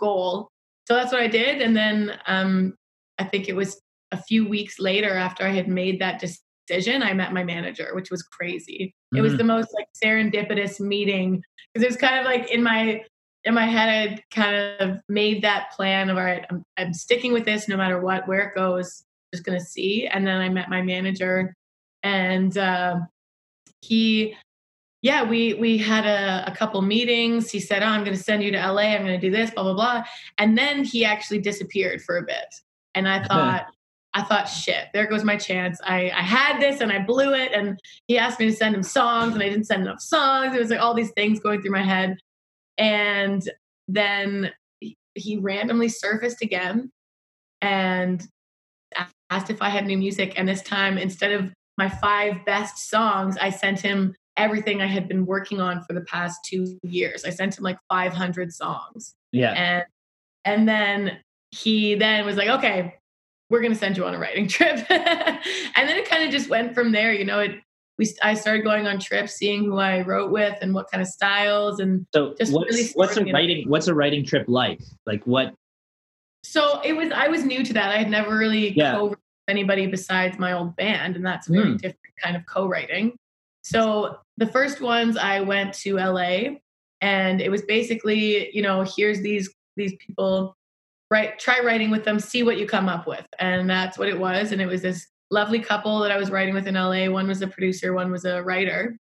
[0.00, 0.50] goal
[0.86, 2.74] so that's what i did and then um
[3.18, 3.80] i think it was
[4.18, 8.10] a few weeks later after I had made that decision, I met my manager, which
[8.10, 8.94] was crazy.
[9.14, 9.18] Mm-hmm.
[9.18, 9.38] It was mm.
[9.38, 13.02] the most like serendipitous meeting because it was kind of like in my
[13.44, 17.32] in my head I kind of made that plan of all right, I'm, I'm sticking
[17.32, 20.06] with this no matter what, where it goes, just gonna see.
[20.06, 21.54] And then I met my manager
[22.02, 22.96] and uh,
[23.80, 24.36] he
[25.02, 27.50] yeah, we we had a, a couple meetings.
[27.50, 28.82] He said, "Oh, I'm going to send you to LA.
[28.82, 30.04] I'm going to do this, blah blah blah."
[30.38, 32.52] And then he actually disappeared for a bit,
[32.94, 33.66] and I thought,
[34.16, 35.78] I thought, shit, there goes my chance.
[35.84, 37.52] I, I had this and I blew it.
[37.52, 40.56] And he asked me to send him songs and I didn't send enough songs.
[40.56, 42.16] It was like all these things going through my head.
[42.78, 43.46] And
[43.88, 44.52] then
[45.14, 46.90] he randomly surfaced again
[47.60, 48.26] and
[49.28, 50.32] asked if I had new music.
[50.38, 55.08] And this time, instead of my five best songs, I sent him everything I had
[55.08, 57.26] been working on for the past two years.
[57.26, 59.14] I sent him like 500 songs.
[59.32, 59.52] Yeah.
[59.52, 59.84] And
[60.46, 61.18] and then
[61.50, 62.94] he then was like, okay,
[63.50, 64.84] we're going to send you on a writing trip.
[64.90, 67.12] and then it kind of just went from there.
[67.12, 67.60] You know, it,
[67.98, 71.08] we, I started going on trips, seeing who I wrote with and what kind of
[71.08, 71.80] styles.
[71.80, 74.80] And so just what's, really what's a writing, what's a writing trip like?
[75.06, 75.54] Like what?
[76.42, 77.90] So it was, I was new to that.
[77.90, 78.94] I had never really yeah.
[78.94, 81.16] co-written anybody besides my old band.
[81.16, 81.78] And that's a very mm.
[81.78, 83.16] different kind of co-writing.
[83.62, 86.56] So the first ones I went to LA
[87.00, 90.55] and it was basically, you know, here's these, these people
[91.10, 93.26] write try writing with them see what you come up with.
[93.38, 94.52] And that's what it was.
[94.52, 97.42] And it was this lovely couple that i was writing with in la one was
[97.42, 98.96] a producer one was a writer.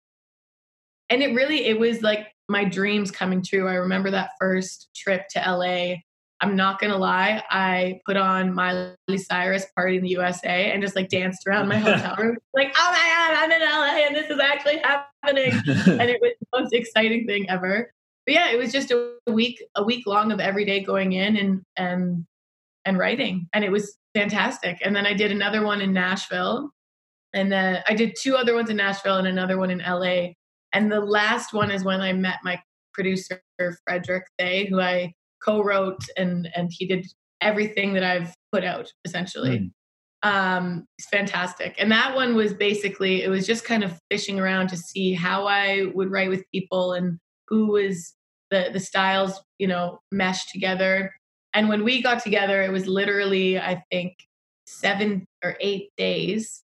[1.08, 3.68] And it really it was like my dreams coming true.
[3.68, 5.94] I remember that first trip to la
[6.42, 10.96] i'm not gonna lie i put on miley cyrus party in the usa and just
[10.96, 14.30] like danced around my hotel room like oh my god i'm in la and this
[14.30, 15.52] is actually happening.
[16.00, 17.92] And it was the most exciting thing ever
[18.30, 21.36] but yeah, it was just a week a week long of every day going in
[21.36, 22.24] and and
[22.84, 24.78] and writing, and it was fantastic.
[24.84, 26.70] And then I did another one in Nashville,
[27.34, 30.34] and then I did two other ones in Nashville and another one in LA.
[30.72, 32.62] And the last one is when I met my
[32.94, 33.42] producer
[33.84, 35.12] Frederick Day, who I
[35.44, 37.08] co-wrote and and he did
[37.40, 39.58] everything that I've put out essentially.
[39.58, 39.70] Mm.
[40.22, 41.74] Um, it's fantastic.
[41.78, 45.48] And that one was basically it was just kind of fishing around to see how
[45.48, 48.14] I would write with people and who was
[48.50, 51.12] the the styles you know meshed together
[51.54, 54.14] and when we got together it was literally i think
[54.66, 56.62] seven or eight days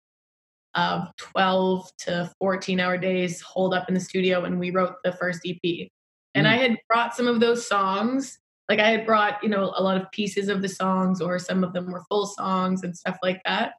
[0.75, 5.13] of 12 to 14 hour days hold up in the studio when we wrote the
[5.13, 5.89] first ep
[6.35, 6.51] and mm.
[6.51, 10.01] i had brought some of those songs like i had brought you know a lot
[10.01, 13.41] of pieces of the songs or some of them were full songs and stuff like
[13.45, 13.73] that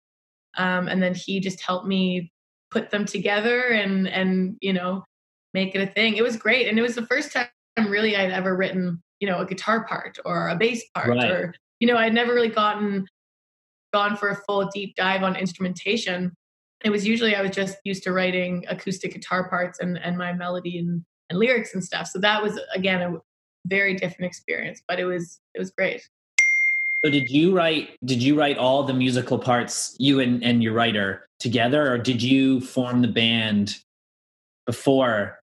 [0.57, 2.31] um, and then he just helped me
[2.71, 5.03] put them together and and you know
[5.53, 6.15] make it a thing.
[6.15, 6.67] It was great.
[6.67, 7.31] And it was the first
[7.77, 11.31] time really I'd ever written, you know, a guitar part or a bass part right.
[11.31, 13.05] or, you know, I'd never really gotten
[13.93, 16.33] gone for a full deep dive on instrumentation.
[16.83, 20.33] It was usually I was just used to writing acoustic guitar parts and, and my
[20.33, 22.07] melody and, and lyrics and stuff.
[22.07, 23.17] So that was again a
[23.65, 26.07] very different experience, but it was it was great.
[27.03, 30.73] So did you write did you write all the musical parts you and, and your
[30.73, 33.77] writer together or did you form the band
[34.65, 35.39] before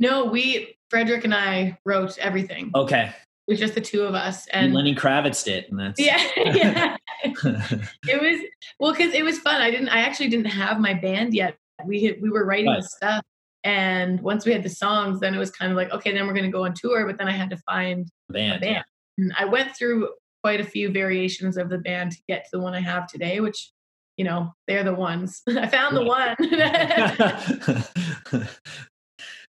[0.00, 2.70] no, we Frederick and I wrote everything.
[2.74, 3.12] Okay.
[3.46, 6.96] It was just the two of us, and Lenny Kravitz did, and that's yeah, yeah.
[7.24, 8.40] it was
[8.78, 9.60] well because it was fun.
[9.60, 9.88] I didn't.
[9.88, 11.56] I actually didn't have my band yet.
[11.84, 12.80] We had, we were writing right.
[12.80, 13.24] the stuff,
[13.64, 16.32] and once we had the songs, then it was kind of like okay, then we're
[16.32, 17.04] going to go on tour.
[17.06, 18.58] But then I had to find band.
[18.58, 18.74] a band.
[18.76, 18.82] Yeah.
[19.18, 20.10] And I went through
[20.44, 23.40] quite a few variations of the band to get to the one I have today,
[23.40, 23.72] which
[24.16, 25.42] you know they're the ones.
[25.48, 26.36] I found the one.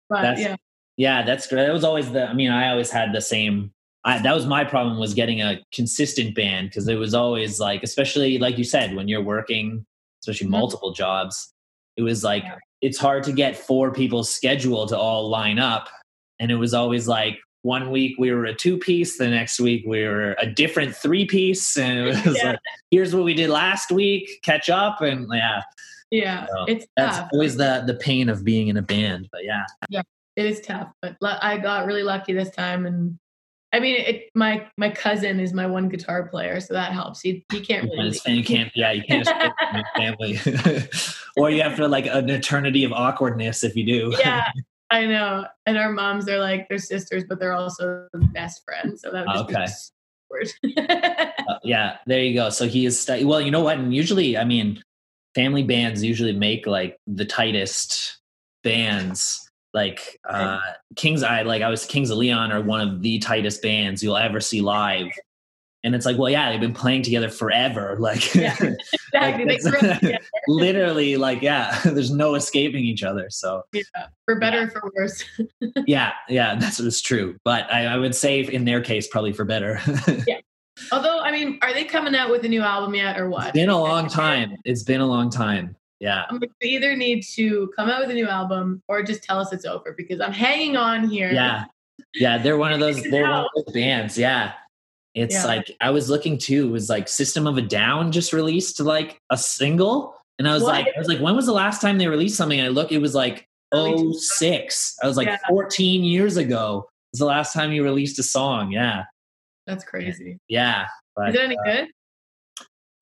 [0.09, 0.57] But that's, yeah.
[0.96, 1.66] Yeah, that's great.
[1.66, 3.72] That was always the, I mean, I always had the same,
[4.04, 7.82] I, that was my problem was getting a consistent band because it was always like,
[7.82, 9.85] especially like you said, when you're working,
[10.22, 10.52] especially mm-hmm.
[10.52, 11.52] multiple jobs,
[11.96, 12.56] it was like, yeah.
[12.80, 15.88] it's hard to get four people's schedule to all line up.
[16.38, 19.85] And it was always like, one week we were a two piece, the next week
[19.87, 21.76] we were a different three piece.
[21.76, 22.50] And it was yeah.
[22.52, 25.02] like, here's what we did last week, catch up.
[25.02, 25.62] And yeah.
[26.12, 27.30] Yeah, so it's that's tough.
[27.32, 29.28] always the the pain of being in a band.
[29.32, 30.02] But yeah, yeah,
[30.37, 30.92] it is tough.
[31.03, 33.18] But I got really lucky this time, and
[33.72, 37.20] I mean, it, my my cousin is my one guitar player, so that helps.
[37.20, 38.16] He he can't really.
[38.27, 38.70] You can't.
[38.75, 39.27] Yeah, you can't
[39.96, 40.38] family,
[41.37, 44.16] or you have to like an eternity of awkwardness if you do.
[44.20, 44.51] Yeah,
[44.90, 45.46] I know.
[45.66, 49.03] And our moms are like they're sisters, but they're also best friends.
[49.03, 49.66] So that would okay.
[51.49, 52.51] uh, yeah, there you go.
[52.51, 53.01] So he is.
[53.01, 53.79] St- well, you know what?
[53.79, 54.83] And usually, I mean,
[55.35, 58.18] family bands usually make like the tightest
[58.62, 59.45] bands
[59.76, 60.58] like uh
[60.96, 64.16] kings i like i was kings of leon are one of the tightest bands you'll
[64.16, 65.06] ever see live
[65.84, 68.56] and it's like well yeah they've been playing together forever like, yeah,
[69.14, 70.08] exactly.
[70.08, 73.82] like literally like yeah there's no escaping each other so yeah
[74.24, 74.68] for better yeah.
[74.70, 75.22] for worse
[75.86, 79.44] yeah yeah that's what's true but I, I would say in their case probably for
[79.44, 79.78] better
[80.26, 80.40] yeah
[80.92, 83.46] Although, I mean, are they coming out with a new album yet, or what?
[83.46, 84.56] It's been a long time.
[84.66, 85.74] It's been a long time.
[86.00, 86.24] Yeah.
[86.30, 89.64] We either need to come out with a new album or just tell us it's
[89.64, 91.30] over because I'm hanging on here.
[91.32, 91.64] Yeah.
[92.14, 92.38] Yeah.
[92.38, 94.18] They're one of those, they're one of those bands.
[94.18, 94.52] Yeah.
[95.14, 95.46] It's yeah.
[95.46, 99.18] like, I was looking too, it was like System of a Down just released like
[99.30, 100.14] a single.
[100.38, 100.72] And I was what?
[100.72, 102.61] like, I was like, when was the last time they released something?
[102.61, 104.96] I look, it was like 06.
[105.02, 105.38] I was like, yeah.
[105.48, 106.87] 14 years ago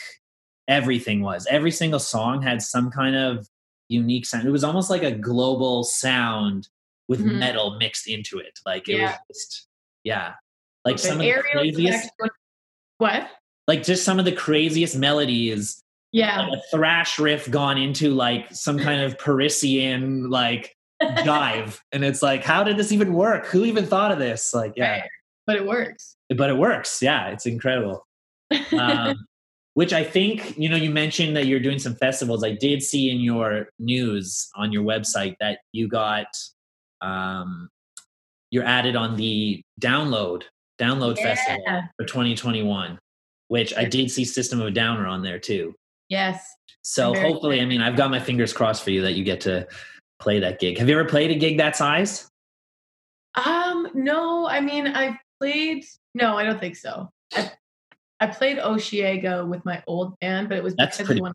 [0.68, 1.48] everything was.
[1.50, 3.48] Every single song had some kind of
[3.90, 4.48] unique sound.
[4.48, 6.68] It was almost like a global sound
[7.08, 7.40] with mm-hmm.
[7.40, 8.60] metal mixed into it.
[8.66, 9.18] Like it yeah.
[9.28, 9.68] was just
[10.04, 10.34] yeah.
[10.86, 11.08] Like okay.
[11.08, 12.10] some of the craziest
[12.98, 13.30] what?
[13.68, 15.82] Like just some of the craziest melodies.
[16.12, 16.48] Yeah.
[16.48, 20.76] Like a thrash riff gone into like some kind of Parisian like
[21.24, 21.82] dive.
[21.92, 23.46] and it's like, how did this even work?
[23.48, 24.54] Who even thought of this?
[24.54, 24.92] Like, yeah.
[24.92, 25.10] Right.
[25.46, 26.16] But it works.
[26.30, 27.02] But it works.
[27.02, 27.30] Yeah.
[27.30, 28.06] It's incredible.
[28.78, 29.26] Um,
[29.74, 32.44] which I think, you know, you mentioned that you're doing some festivals.
[32.44, 36.28] I did see in your news on your website that you got,
[37.02, 37.70] um,
[38.52, 40.44] you're added on the download,
[40.80, 41.36] download yeah.
[41.36, 43.00] festival for 2021,
[43.54, 45.76] which I did see System of a Downer on there too.
[46.10, 46.44] Yes.
[46.82, 49.68] So hopefully, I mean, I've got my fingers crossed for you that you get to
[50.20, 50.80] play that gig.
[50.80, 52.28] Have you ever played a gig that size?
[53.36, 54.48] Um, no.
[54.48, 55.86] I mean, I've played.
[56.16, 57.12] No, I don't think so.
[57.36, 57.52] I,
[58.20, 61.34] I played Osheaga with my old band, but it was That's because pretty- we won.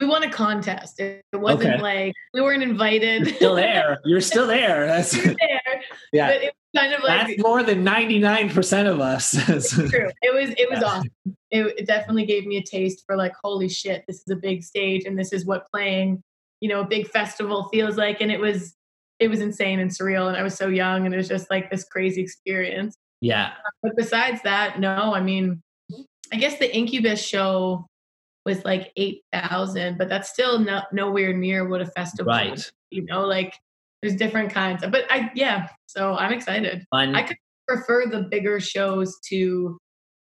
[0.00, 1.00] We won a contest.
[1.00, 1.82] It wasn't Okay.
[1.82, 3.26] like we weren't invited.
[3.26, 3.98] You're still there.
[4.04, 4.86] You're still there.
[4.86, 5.34] That's there,
[6.12, 6.28] yeah.
[6.28, 9.30] but it was kind of like That's more than 99% of us.
[9.90, 10.08] true.
[10.22, 10.86] It was it was Yeah.
[10.86, 11.31] awesome.
[11.52, 14.64] It, it definitely gave me a taste for like, holy shit, this is a big
[14.64, 16.22] stage, and this is what playing,
[16.60, 18.20] you know, a big festival feels like.
[18.20, 18.74] And it was
[19.20, 21.70] it was insane and surreal, and I was so young, and it was just like
[21.70, 22.96] this crazy experience.
[23.20, 23.52] yeah.
[23.82, 25.62] But besides that, no, I mean,
[26.32, 27.86] I guess the Incubus show
[28.44, 32.32] was like eight thousand, but that's still no, nowhere near what a festival.
[32.32, 32.56] Right.
[32.90, 33.54] be, You know, like
[34.00, 34.90] there's different kinds of.
[34.90, 36.84] But I yeah, so I'm excited.
[36.90, 37.14] Fun.
[37.14, 37.36] I could
[37.68, 39.78] prefer the bigger shows to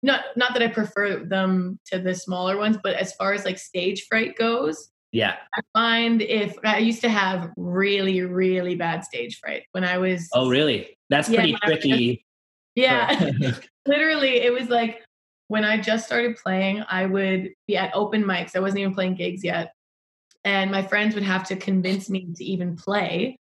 [0.03, 3.57] not not that I prefer them to the smaller ones, but as far as like
[3.57, 5.35] stage fright goes, yeah.
[5.55, 10.29] I find if I used to have really really bad stage fright when I was
[10.33, 10.97] Oh, really?
[11.09, 12.25] That's Yeah, pretty when I was- tricky.
[12.75, 13.29] yeah
[13.85, 15.01] literally it was like
[15.49, 18.55] when I just started playing, I would be at open mics.
[18.55, 19.73] I wasn't even playing gigs yet.
[20.45, 23.37] And my friends would have to convince me to even play.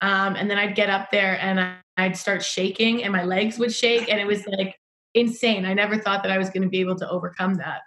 [0.00, 3.58] Um, and then I'd get up there and I, I'd start shaking and my legs
[3.58, 4.08] would shake.
[4.08, 4.74] And it was like
[5.14, 5.64] insane.
[5.64, 7.80] I never thought that I was going to be able to overcome that.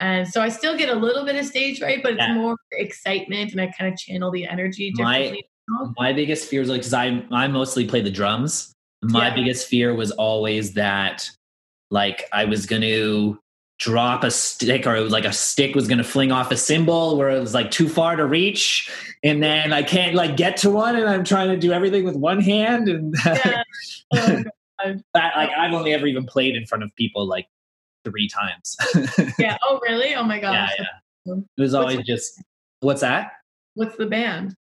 [0.00, 2.34] And so I still get a little bit of stage fright, but it's Yeah.
[2.34, 5.46] more excitement and I kind of channel the energy My- differently.
[5.68, 5.94] now.
[5.98, 8.72] my biggest fear was like because I I mostly play the drums.
[9.02, 9.34] My Yeah.
[9.34, 11.28] biggest fear was always that
[11.90, 13.38] like I was going to
[13.78, 17.30] drop a stick or like a stick was going to fling off a cymbal where
[17.30, 18.88] it was like too far to reach
[19.24, 22.14] and then I can't like get to one and I'm trying to do everything with
[22.16, 23.62] one hand and Yeah.
[24.14, 24.42] Oh,
[24.84, 27.46] Oh, that like I've only ever even played in front of people like
[28.04, 28.76] three times.
[29.38, 29.56] yeah.
[29.62, 30.14] Oh, really?
[30.14, 30.70] Oh my yeah, gosh.
[30.78, 31.34] yeah.
[31.56, 32.42] It was always What's- just
[32.80, 33.32] what's that?
[33.74, 34.54] What's the band?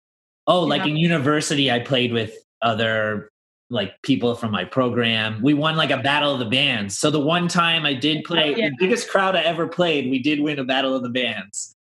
[0.46, 0.90] Oh, like Yeah.
[0.92, 3.30] in university, I played with other
[3.70, 5.40] like people from my program.
[5.42, 6.98] We won like a battle of the bands.
[6.98, 8.68] So the one time I did play, oh, Yeah.
[8.70, 11.76] the biggest crowd I ever played, we did win a battle of the bands.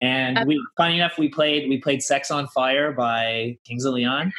[0.00, 4.32] And we, funny enough, we played we played "Sex on Fire" by Kings of Leon,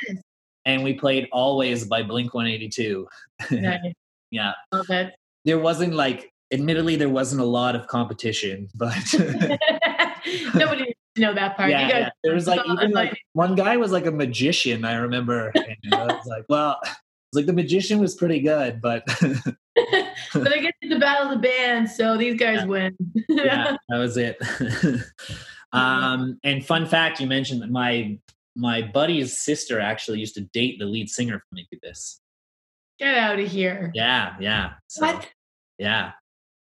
[0.69, 3.07] and we played "Always" by Blink One Eighty Two.
[3.51, 3.79] Nice.
[4.31, 5.15] Yeah, it.
[5.43, 8.93] there wasn't like, admittedly, there wasn't a lot of competition, but
[10.53, 11.71] Nobody needs to know that part.
[11.71, 12.09] yeah, guys, yeah.
[12.23, 14.85] there was like even like one guy was like a magician.
[14.85, 15.51] I remember.
[15.55, 20.59] And I was like, well, it's like the magician was pretty good, but but I
[20.59, 22.65] guess to the battle of the band, so these guys Yeah.
[22.65, 22.97] win.
[23.29, 24.37] yeah, that was it.
[25.71, 28.19] um, and fun fact, you mentioned that my
[28.59, 32.19] my buddy's sister actually used to date the lead singer from Incubus.
[32.99, 33.91] Get out of here.
[33.95, 34.71] Yeah, yeah.
[34.87, 35.27] So, What?
[35.77, 36.11] Yeah,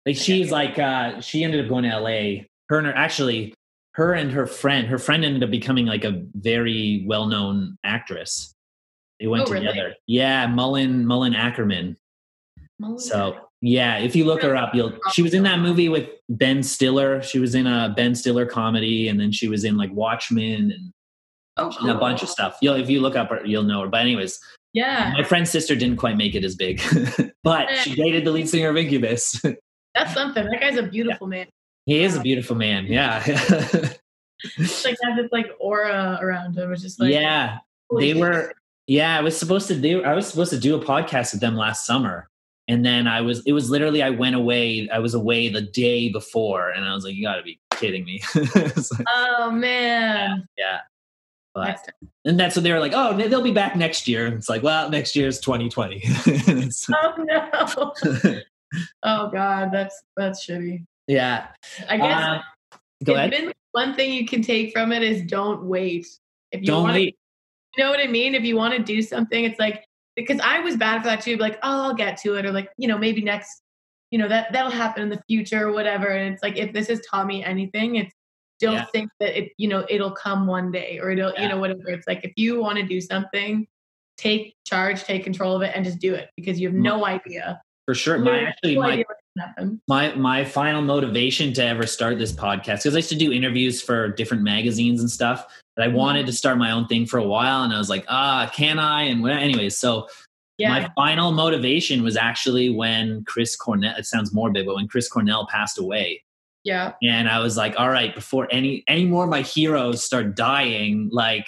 [0.06, 2.48] like she's like uh, she ended up going to L.A.
[2.70, 3.56] Her and her actually
[3.94, 8.54] her and her friend her friend ended up becoming like a very well known actress.
[9.20, 9.66] They went Oh, really?
[9.66, 9.96] together.
[10.06, 11.96] Yeah, Malin Malin Akerman.
[12.80, 13.10] Melissa.
[13.10, 14.94] So yeah, if you look her up, you'll.
[15.14, 17.24] She was in that movie with Ben Stiller.
[17.24, 20.94] She was in a Ben Stiller comedy, and then she was in like Watchmen and
[21.58, 22.58] oh, a bunch of stuff.
[22.62, 23.88] You'll if you look up her, you'll know her.
[23.88, 24.40] But anyways,
[24.74, 26.82] Yeah, my friend's sister didn't quite make it as big,
[27.44, 29.42] but she dated the lead singer of Incubus.
[29.96, 30.46] that's something.
[30.46, 31.48] That guy's a beautiful man.
[31.86, 32.86] he is a beautiful man.
[32.88, 34.00] Yeah, It's
[34.86, 36.72] like has this like aura around him.
[36.72, 37.60] It's just like yeah.
[38.00, 38.54] They were.
[38.88, 40.04] Yeah, I was supposed to do.
[40.04, 42.30] I was supposed to do a podcast with them last summer,
[42.70, 43.46] and then I was.
[43.46, 44.88] It was literally I went away.
[44.90, 48.06] I was away the day before, and I was like, "You got to be kidding
[48.06, 48.74] me!" Like,
[49.08, 50.48] Oh man.
[50.58, 50.80] yeah,
[51.66, 51.90] but
[52.26, 52.94] and that's what they were like.
[52.96, 54.26] Oh, they'll be back next year.
[54.26, 55.96] And it's like, well, next year is 2020.
[56.04, 58.40] It's- Oh no.
[59.04, 60.86] oh god, that's that's shitty.
[61.08, 61.48] yeah.
[61.90, 63.54] I guess Uh, go ahead.
[63.72, 66.08] one thing you can take from it is don't wait.
[66.52, 67.18] If you Don't want wait.
[67.76, 68.36] you know what I mean?
[68.36, 69.84] If you want to do something, it's like
[70.16, 71.38] because I was bad for that too.
[71.38, 73.62] Like, oh, I'll get to it, or like, you know, maybe next
[74.12, 76.88] you know that that'll happen in the future or whatever and it's like if this
[76.88, 78.14] has taught me anything it's
[78.60, 78.86] don't yeah.
[78.86, 81.44] think that it you know it'll come one day or it'll yeah.
[81.44, 83.68] you know whatever it's like if you want to do something
[84.18, 87.62] take charge take control of it and just do it because you have no idea
[87.86, 89.06] for sure my actually no my,
[89.88, 93.82] my my final motivation to ever start this podcast because i used to do interviews
[93.82, 96.28] for different magazines and stuff but i wanted mm-hmm.
[96.28, 99.04] to start my own thing for a while and i was like ah can i
[99.04, 100.08] and anyways so
[100.58, 100.70] yeah.
[100.70, 105.46] my final motivation was actually when chris cornell it sounds morbid but when chris cornell
[105.46, 106.24] passed away
[106.68, 106.94] yeah.
[107.02, 111.10] And I was like, all right, before any any more of my heroes start dying,
[111.12, 111.48] like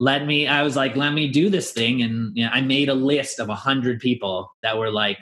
[0.00, 2.00] let me I was like, let me do this thing.
[2.00, 5.18] And you know, I made a list of a hundred people that were like,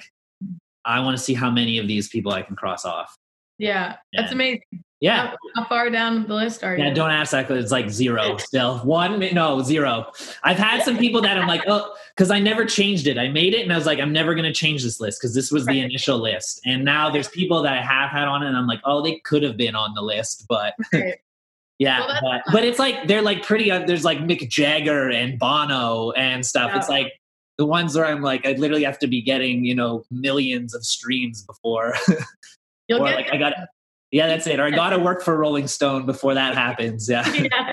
[0.85, 3.17] I want to see how many of these people I can cross off.
[3.59, 3.97] Yeah.
[4.13, 4.63] That's amazing.
[5.05, 5.27] Yeah.
[5.27, 6.83] How, how, far down the list are you?
[6.83, 8.79] Yeah, don't ask that because it's like zero still.
[8.79, 10.11] One, no, zero.
[10.45, 13.19] I've had some people that I'm like, oh, because I never changed it.
[13.19, 15.35] I made it and I was like, I'm never going to change this list because
[15.35, 16.63] this was the initial list.
[16.65, 19.17] And now there's people that I have had on it and I'm like, oh, they
[19.27, 20.73] could have been on the list, but.
[21.79, 23.71] yeah, well, but, but it's like they're like pretty.
[23.71, 26.71] Uh, there's like Mick Jagger and Bono and stuff.
[26.73, 26.79] Yeah.
[26.79, 27.13] It's like
[27.59, 30.83] the ones where I'm like, I literally have to be getting you know millions of
[30.83, 31.95] streams before.
[32.89, 33.55] You'll or get like I got
[34.15, 34.61] yeah, that's it.
[34.61, 37.09] Or I got to work for Rolling Stone before that happens.
[37.09, 37.29] Yeah.
[37.33, 37.73] yeah.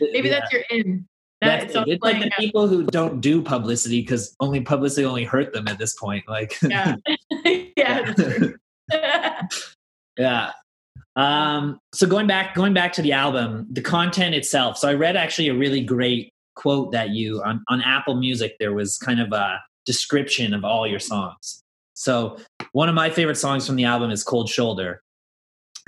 [0.00, 0.40] Maybe yeah.
[0.40, 1.06] that's your in.
[1.40, 1.84] That, that's it.
[1.86, 2.32] It's like the out.
[2.36, 6.24] people who don't do publicity because only publicity only hurt them at this point.
[6.26, 6.96] Like, yeah,
[7.76, 8.12] yeah,
[10.18, 10.50] yeah.
[11.14, 14.76] Um, so going back, going back to the album, the content itself.
[14.78, 18.56] So I read actually a really great quote that you on, on Apple Music.
[18.58, 21.62] There was kind of a description of all your songs.
[21.94, 22.36] So
[22.72, 25.02] one of my favorite songs from the album is Cold Shoulder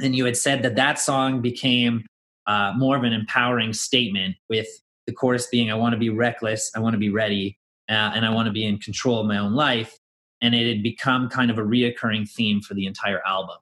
[0.01, 2.07] and you had said that that song became
[2.47, 4.69] uh, more of an empowering statement with
[5.07, 8.25] the chorus being i want to be reckless i want to be ready uh, and
[8.25, 9.99] i want to be in control of my own life.
[10.41, 13.57] And it had become kind of a reoccurring theme for the entire album.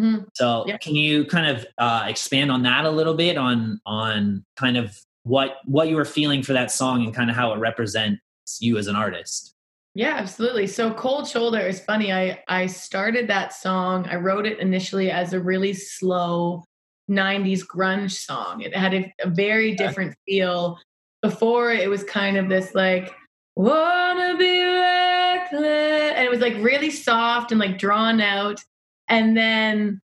[0.00, 0.76] Mm, so yeah.
[0.76, 4.98] can you kind of uh, expand on that a little bit on on kind of
[5.22, 8.20] what what you were feeling for that song and kind of how it represents
[8.60, 9.53] you as an artist
[9.94, 10.66] yeah, absolutely.
[10.66, 12.12] So Cold Shoulder is funny.
[12.12, 14.06] I I started that song.
[14.08, 16.64] I wrote it initially as a really slow
[17.08, 18.62] 90s grunge song.
[18.62, 20.78] It had a, a very different feel.
[21.22, 23.14] Before it was kind of this like
[23.56, 28.60] wanna be reckless and it was like really soft and like drawn out
[29.08, 30.00] and then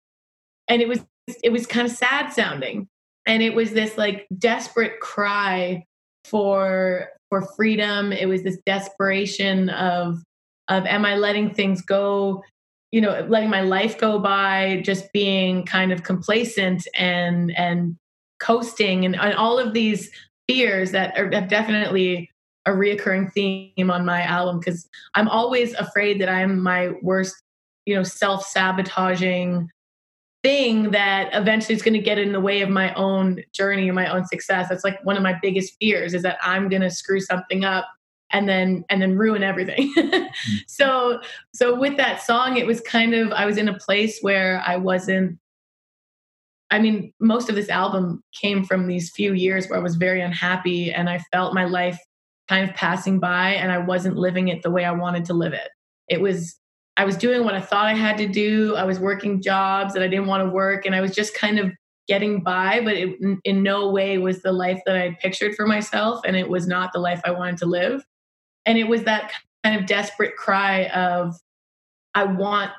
[0.69, 1.01] and it was
[1.43, 2.89] it was kind of sad sounding
[3.27, 5.85] and it was this like desperate cry
[6.29, 8.13] for for freedom.
[8.13, 10.23] It was this desperation of
[10.69, 12.43] of am I letting things go,
[12.91, 17.97] you know, letting my life go by, just being kind of complacent and and
[18.41, 20.11] coasting and, and all of these
[20.49, 22.31] fears that are definitely
[22.67, 27.35] a reoccurring theme on my album because I'm always afraid that I'm my worst,
[27.87, 29.71] you know, self-sabotaging
[30.47, 33.97] thing that eventually is going to get in the way of my own journey and
[33.97, 34.69] my own success.
[34.69, 37.89] That's like one of my biggest fears is that I'm going to screw something up
[38.31, 39.93] and then and then ruin everything.
[39.99, 40.29] Mm.
[40.69, 41.21] so
[41.53, 44.77] so with that song it was kind of I was in a place where I
[44.77, 45.37] wasn't
[46.71, 50.21] I mean most of this album came from these few years where I was very
[50.21, 51.99] unhappy and I felt my life
[52.49, 55.55] kind of passing by and I wasn't living it the way I wanted to live
[55.55, 55.71] it.
[56.09, 56.57] It was
[56.97, 58.75] I was doing what I thought I had to do.
[58.77, 61.59] I was working jobs that I didn't want to work, and I was just kind
[61.59, 61.73] of
[62.09, 65.67] getting by, but it in no way was the life that I had pictured for
[65.67, 68.05] myself, and it was not the life I wanted to live.
[68.65, 69.33] And it was that
[69.63, 71.37] kind of desperate cry of,
[72.15, 72.71] I want,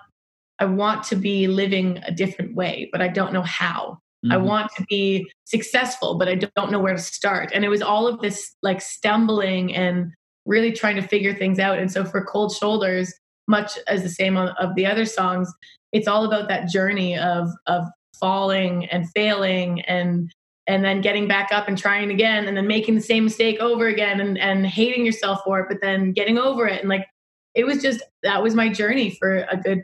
[0.60, 4.00] I want to be living a different way, but I don't know how.
[4.26, 4.32] Mm-hmm.
[4.32, 7.52] I want to be successful, but I don't know where to start.
[7.54, 10.12] And it was all of this like stumbling and
[10.46, 11.78] really trying to figure things out.
[11.78, 13.14] And so for Cold Shoulders,
[13.48, 15.52] much as the same of the other songs
[15.92, 17.86] it's all about that journey of of
[18.20, 20.32] falling and failing and
[20.68, 23.88] and then getting back up and trying again and then making the same mistake over
[23.88, 26.82] again and and hating yourself for it but then getting over it.
[26.82, 27.08] And like
[27.56, 29.82] it was just that was my journey for a good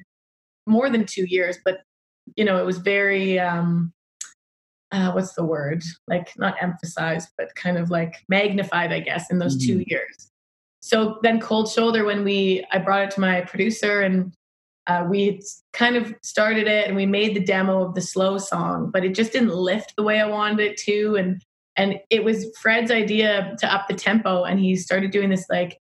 [0.65, 1.81] more than 2 years but
[2.35, 3.93] you know it was very um
[4.91, 5.81] uh, what's the word?
[6.07, 9.79] Like not emphasized but kind of like magnified i guess in those mm-hmm.
[9.79, 10.29] two years
[10.83, 14.33] so then cold shoulder when we i brought it to my producer and
[14.85, 18.91] uh, we kind of started it and we made the demo of the slow song
[18.91, 21.15] but it just didn't lift the way i wanted it to.
[21.15, 21.41] And
[21.75, 25.79] and it was fred's idea to up the tempo and he started doing this like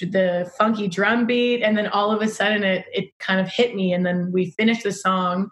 [0.00, 3.74] the funky drum beat and then all of a sudden it it kind of hit
[3.74, 5.50] me and then we finished the song.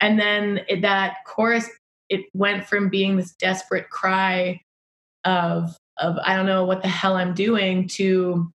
[0.00, 1.68] And then it, that chorus
[2.08, 4.60] it went from being this desperate cry
[5.24, 8.52] of of I don't know what the hell I'm doing to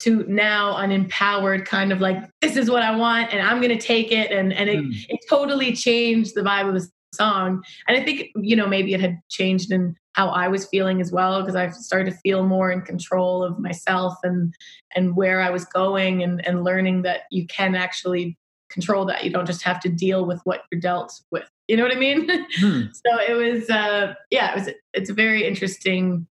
[0.00, 3.78] to now an empowered kind of like this is what I want and I'm to
[3.78, 4.30] take it.
[4.30, 4.92] And and it, mm.
[5.08, 7.62] it totally changed the vibe of the song.
[7.86, 11.12] And I think you know maybe it had changed in how I was feeling as
[11.12, 14.54] well because I started to feel more in control of myself and
[14.94, 18.36] and where I was going and and learning that you can actually
[18.70, 19.24] control that.
[19.24, 21.48] You don't just have to deal with what you're dealt with.
[21.66, 22.28] You know what I mean?
[22.58, 22.82] Hmm.
[22.92, 26.26] so it was uh yeah it was it's a very interesting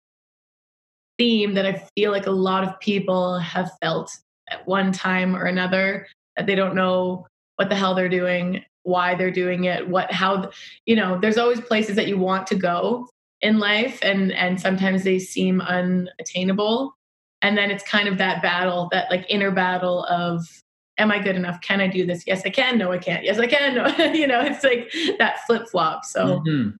[1.24, 4.11] theme that I feel like a lot of people have felt
[4.49, 6.05] at one time or another
[6.36, 10.51] that they don't know what the hell they're doing, why they're doing it, what how
[10.86, 13.07] you know, there's always places that you want to go
[13.39, 16.93] in life and and sometimes they seem unattainable.
[17.41, 20.45] And then it's kind of that battle, that like inner battle of
[20.97, 21.61] am I good enough?
[21.61, 22.24] Can I do this?
[22.28, 22.78] Yes, I can.
[22.78, 23.24] No, I can't.
[23.24, 23.76] Yes, I can.
[23.76, 26.03] No, you know, it's like that flip flop.
[26.03, 26.71] So mm-hmm.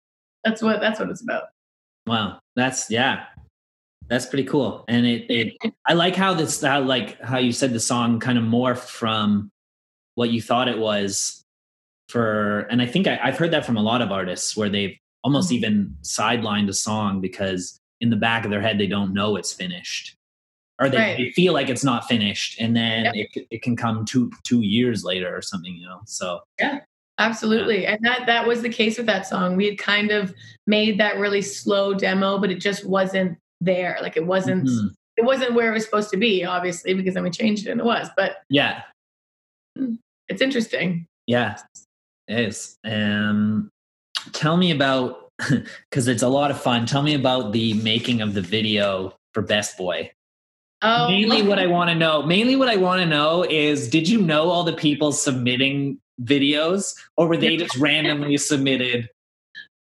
[0.44, 1.44] that's what that's what it's about.
[2.06, 3.24] Wow, that's yeah.
[4.14, 4.86] That's pretty cool.
[4.88, 8.38] And it, it I like how this how like how you said the song kind
[8.38, 9.52] of morphed from
[10.14, 11.44] what you thought it was
[12.10, 14.96] for and I think I, have heard that from a lot of artists where they've
[15.24, 15.56] almost mm-hmm.
[15.56, 19.52] even sidelined a song because in the back of their head they don't know it's
[19.52, 20.16] finished.
[20.80, 21.18] Or they, right.
[21.18, 23.16] they feel like it's not finished and then yep.
[23.34, 26.02] it, it can come two two years later or something, you know.
[26.06, 26.82] So yeah.
[27.20, 27.86] Absolutely.
[27.86, 29.56] And that that was the case with that song.
[29.56, 30.34] We had kind of
[30.68, 33.98] made that really slow demo, but it just wasn't there.
[34.02, 34.88] Like it wasn't mm-hmm.
[35.18, 37.80] it wasn't where it was supposed to be, obviously, because then we changed it and
[37.80, 38.10] it was.
[38.16, 38.84] But yeah,
[39.78, 39.96] hmm,
[40.30, 41.06] it's interesting.
[41.28, 41.58] Yeah,
[42.28, 42.78] it is.
[42.84, 43.70] Um,
[44.34, 45.30] tell me about
[45.90, 46.86] because it's a lot of fun.
[46.86, 50.12] Tell me about the making of the video for Best Boy.
[50.82, 51.08] Oh.
[51.08, 52.24] Mainly, what I want to know.
[52.24, 56.94] Mainly, what I want to know is: Did you know all the people submitting videos,
[57.18, 59.10] or were they just randomly submitted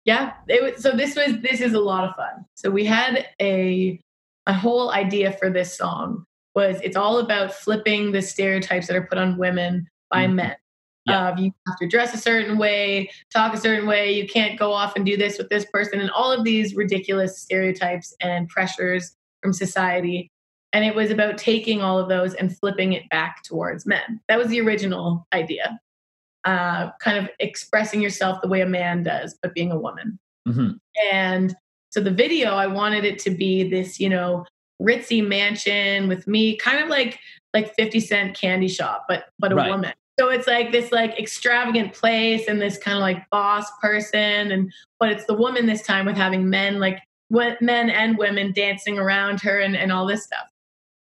[0.06, 3.28] yeah it was, so this was this is a lot of fun so we had
[3.42, 4.00] a
[4.48, 6.26] a whole idea for this song
[6.56, 10.36] was it's all about flipping the stereotypes that are put on women by mm-hmm.
[10.36, 10.56] men
[11.06, 11.28] yeah.
[11.28, 14.12] Uh, you have to dress a certain way, talk a certain way.
[14.12, 17.40] You can't go off and do this with this person, and all of these ridiculous
[17.40, 20.32] stereotypes and pressures from society.
[20.74, 24.20] And it was about taking all of those and flipping it back towards men.
[24.28, 25.80] That was the original idea
[26.46, 30.20] uh, kind of expressing yourself the way a man does, but being a woman.
[30.48, 30.74] Mm-hmm.
[31.12, 31.56] And
[31.90, 34.46] so the video, I wanted it to be this, you know,
[34.82, 37.20] ritzy mansion with me, kind of like
[37.54, 39.70] like 50 Cent candy shop, but but a right.
[39.70, 39.94] woman.
[40.20, 44.72] So it's like this like extravagant place and this kind of like boss person, and
[45.00, 49.42] but it's the woman this time with having men like men and women dancing around
[49.42, 50.48] her and, and all this stuff.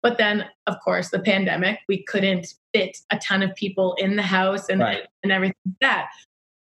[0.08, 4.22] But then, of course, the pandemic, we couldn't fit a ton of people in the
[4.22, 5.02] house and, right.
[5.22, 6.08] and everything like that.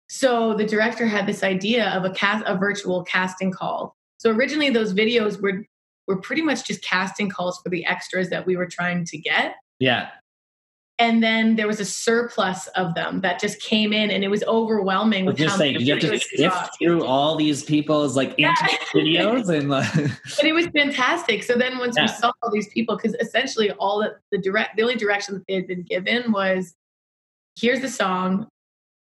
[0.09, 3.95] So the director had this idea of a cast, a virtual casting call.
[4.17, 5.67] So originally, those videos were
[6.07, 9.53] were pretty much just casting calls for the extras that we were trying to get.
[9.77, 10.09] Yeah
[10.99, 14.43] and then there was a surplus of them that just came in and it was
[14.43, 18.55] overwhelming with just saying you have to sift through all these people's like yeah.
[18.95, 22.03] videos and like but it was fantastic so then once yeah.
[22.03, 25.43] we saw all these people because essentially all that the direct the only direction that
[25.47, 26.73] they had been given was
[27.59, 28.47] here's the song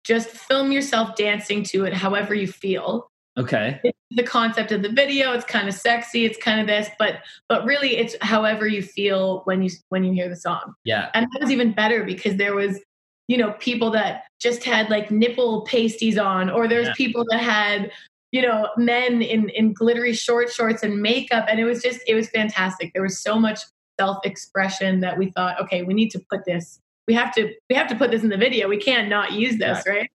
[0.03, 3.79] just film yourself dancing to it however you feel Okay.
[3.83, 7.19] It's the concept of the video, it's kind of sexy, it's kind of this, but
[7.49, 10.75] but really it's however you feel when you when you hear the song.
[10.83, 11.09] Yeah.
[11.13, 12.79] And that was even better because there was
[13.27, 16.93] you know people that just had like nipple pasties on or there's yeah.
[16.95, 17.91] people that had
[18.31, 22.15] you know men in in glittery short shorts and makeup and it was just it
[22.15, 23.59] was fantastic there was so much
[23.99, 27.75] self expression that we thought okay we need to put this we have to we
[27.75, 30.11] have to put this in the video we can't not use this right, right?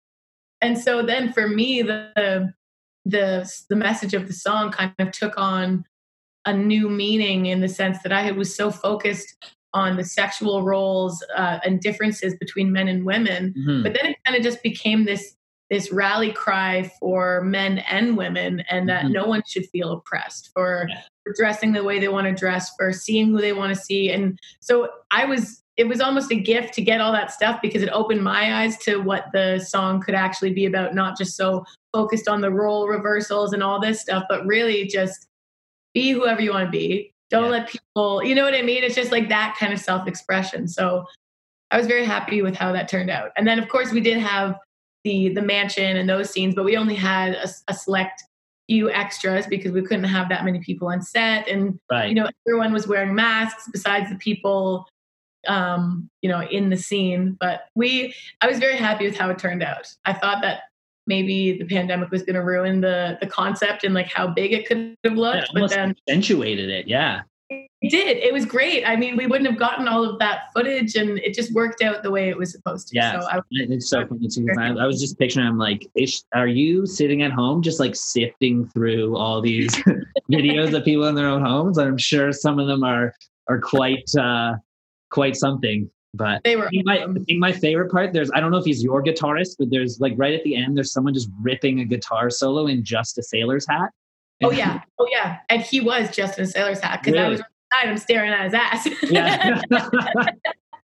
[0.61, 2.53] and so then for me the the
[3.10, 5.86] the the message of the song kind of took on
[6.45, 9.36] a new meaning in the sense that I was so focused
[9.74, 13.84] on the sexual roles uh, and differences between men and women, mm-hmm.
[13.84, 15.36] but then it kind of just became this
[15.70, 19.14] this rally cry for men and women, and that mm-hmm.
[19.14, 21.01] no one should feel oppressed for, yeah.
[21.26, 24.10] for dressing the way they want to dress, for seeing who they want to see,
[24.10, 27.84] and so I was it was almost a gift to get all that stuff because
[27.84, 31.64] it opened my eyes to what the song could actually be about not just so
[31.94, 35.28] focused on the role reversals and all this stuff but really just
[35.94, 37.50] be whoever you want to be don't yeah.
[37.50, 41.06] let people you know what i mean it's just like that kind of self-expression so
[41.72, 44.18] i was very happy with how that turned out and then of course we did
[44.18, 44.56] have
[45.04, 48.24] the the mansion and those scenes but we only had a, a select
[48.68, 52.10] few extras because we couldn't have that many people on set and right.
[52.10, 54.86] you know everyone was wearing masks besides the people
[55.48, 57.38] um, you know, in the scene.
[57.40, 59.94] But we, I was very happy with how it turned out.
[60.06, 60.62] I thought that
[61.08, 64.68] maybe the pandemic was going to ruin the the concept and like how big it
[64.68, 66.88] could have looked, yeah, but then accentuated it.
[66.88, 67.22] Yeah.
[67.49, 68.18] It did.
[68.18, 68.84] It was great.
[68.86, 72.01] I mean, we wouldn't have gotten all of that footage, and it just worked out
[72.01, 72.95] the way it was supposed to.
[72.95, 74.47] Yeah, so I, it's so funny too.
[74.58, 75.45] I, I, was just picturing.
[75.45, 75.88] I'm like,
[76.34, 79.74] are you sitting at home just like sifting through all these
[80.32, 81.78] videos of people in their own homes?
[81.78, 83.14] I'm sure some of them are
[83.47, 84.55] are quite uh,
[85.12, 85.89] quite something.
[86.18, 86.70] But they were.
[86.84, 88.13] My, I think my favorite part.
[88.13, 90.76] There's I don't know if he's your guitarist, but there's like right at the end.
[90.76, 93.89] There's someone just ripping a guitar solo in just a sailor's hat.
[94.43, 97.26] Oh yeah, oh yeah, and he was just in a sailor's hat because really?
[97.26, 97.41] I was
[97.72, 98.88] I'm staring at his ass.
[99.03, 99.61] yeah.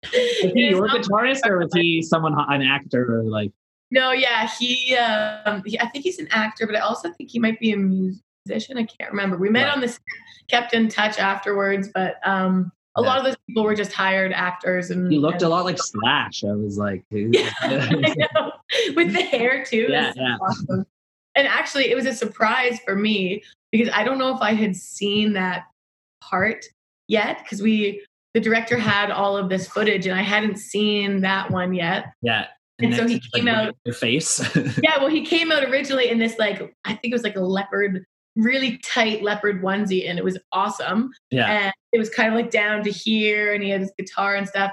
[0.14, 3.52] was he your guitarist or was he someone an actor or like?
[3.92, 7.40] No, yeah, he, um, he, I think he's an actor, but I also think he
[7.40, 8.78] might be a musician.
[8.78, 9.36] I can't remember.
[9.36, 9.74] We met right.
[9.74, 10.00] on this,
[10.48, 13.08] kept in touch afterwards, but um, a yeah.
[13.08, 14.92] lot of those people were just hired actors.
[14.92, 16.44] And he looked and, a lot like Slash.
[16.44, 17.44] I was like, with
[19.14, 19.88] the hair too.
[19.90, 20.38] Yeah, yeah.
[20.42, 20.86] Awesome.
[21.36, 24.76] And actually, it was a surprise for me because I don't know if I had
[24.76, 25.66] seen that
[26.22, 26.66] part
[27.08, 31.52] yet because we the director had all of this footage and I hadn't seen that
[31.52, 32.14] one yet.
[32.22, 32.48] Yeah.
[32.80, 34.40] And, and so he came like, out your face.
[34.84, 37.42] yeah, well he came out originally in this like I think it was like a
[37.42, 38.06] leopard
[38.36, 41.12] really tight leopard onesie and it was awesome.
[41.30, 41.48] Yeah.
[41.48, 44.48] And it was kind of like down to here and he had his guitar and
[44.48, 44.72] stuff.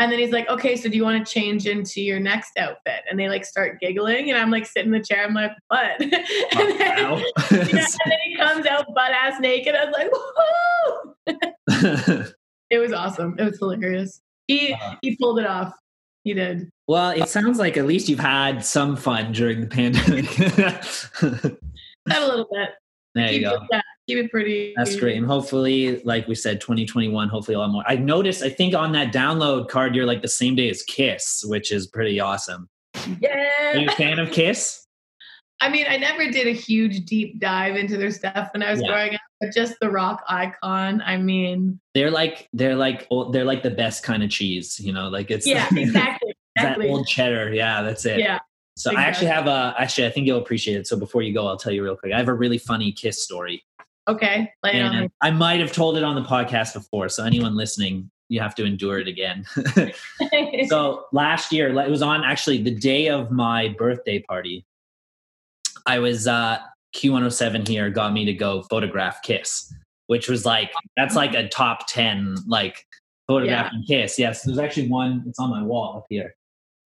[0.00, 3.02] And then he's like, okay, so do you want to change into your next outfit?
[3.10, 4.30] And they like start giggling.
[4.30, 5.24] And I'm like sitting in the chair.
[5.24, 5.96] I'm like, what?
[6.00, 6.04] Oh,
[6.60, 7.16] and, then, wow.
[7.16, 9.74] yeah, and then he comes out butt ass naked.
[9.74, 10.10] I was like,
[11.66, 12.24] whoa.
[12.70, 13.34] it was awesome.
[13.38, 14.20] It was hilarious.
[14.46, 15.74] He, he pulled it off.
[16.22, 16.70] He did.
[16.86, 20.38] Well, it sounds like at least you've had some fun during the pandemic.
[22.10, 22.70] A little bit.
[23.18, 23.66] There you go.
[23.70, 24.74] yeah, keep it pretty.
[24.76, 25.16] That's great.
[25.16, 27.84] And hopefully, like we said, 2021, hopefully a lot more.
[27.86, 31.44] I noticed, I think on that download card, you're like the same day as Kiss,
[31.46, 32.68] which is pretty awesome.
[33.20, 33.74] Yeah.
[33.74, 34.86] Are you a fan of Kiss?
[35.60, 38.80] I mean, I never did a huge deep dive into their stuff when I was
[38.80, 38.88] yeah.
[38.88, 41.02] growing up, but just the rock icon.
[41.02, 45.08] I mean, they're like they're like they're like the best kind of cheese, you know.
[45.08, 46.34] Like it's yeah, exactly.
[46.56, 46.86] exactly.
[46.86, 47.52] that old cheddar.
[47.52, 48.20] Yeah, that's it.
[48.20, 48.38] Yeah,
[48.78, 48.96] so exactly.
[48.96, 50.86] I actually have a actually I think you'll appreciate it.
[50.86, 52.12] So before you go, I'll tell you real quick.
[52.12, 53.64] I have a really funny kiss story.
[54.06, 54.52] Okay.
[54.64, 58.54] And I might have told it on the podcast before, so anyone listening, you have
[58.54, 59.44] to endure it again.
[60.68, 64.64] so last year, it was on actually the day of my birthday party.
[65.86, 66.58] I was uh,
[66.94, 69.74] Q107 here got me to go photograph Kiss,
[70.06, 72.86] which was like that's like a top ten like
[73.26, 74.02] photographing yeah.
[74.02, 74.18] Kiss.
[74.18, 75.24] Yes, there's actually one.
[75.26, 76.34] It's on my wall up here.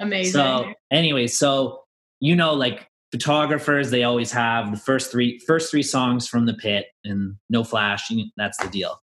[0.00, 0.32] Amazing.
[0.32, 1.81] So anyway, so
[2.22, 6.54] you know, like photographers, they always have the first three first three songs from the
[6.54, 8.10] pit and no flash.
[8.36, 9.02] That's the deal.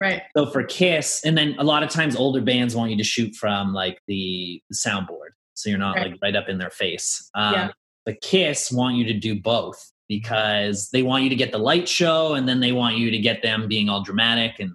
[0.00, 0.22] Right.
[0.36, 3.34] So for Kiss, and then a lot of times older bands want you to shoot
[3.34, 6.10] from like the, soundboard, so you're not right.
[6.10, 7.30] like right up in their face.
[7.34, 7.70] Um, yeah.
[8.06, 11.88] The Kiss want you to do both because they want you to get the light
[11.88, 14.72] show, and then they want you to get them being all dramatic and.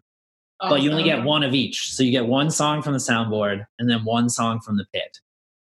[0.62, 0.78] Awesome.
[0.78, 3.66] But you only get one of each, so you get one song from the soundboard
[3.80, 5.20] and then one song from the pit.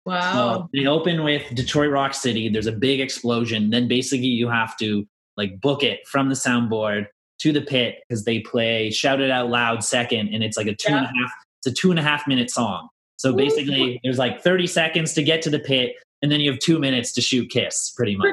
[0.05, 0.31] Wow.
[0.33, 2.47] So they open with Detroit Rock City.
[2.49, 3.71] There's a big explosion.
[3.71, 7.07] Then basically you have to like book it from the soundboard
[7.39, 10.75] to the pit because they play Shout It Out Loud second, and it's like a
[10.75, 10.97] two yeah.
[10.99, 11.31] and a half.
[11.59, 12.89] It's a two and a half minute song.
[13.17, 16.59] So basically, there's like 30 seconds to get to the pit, and then you have
[16.59, 18.27] two minutes to shoot Kiss, pretty much.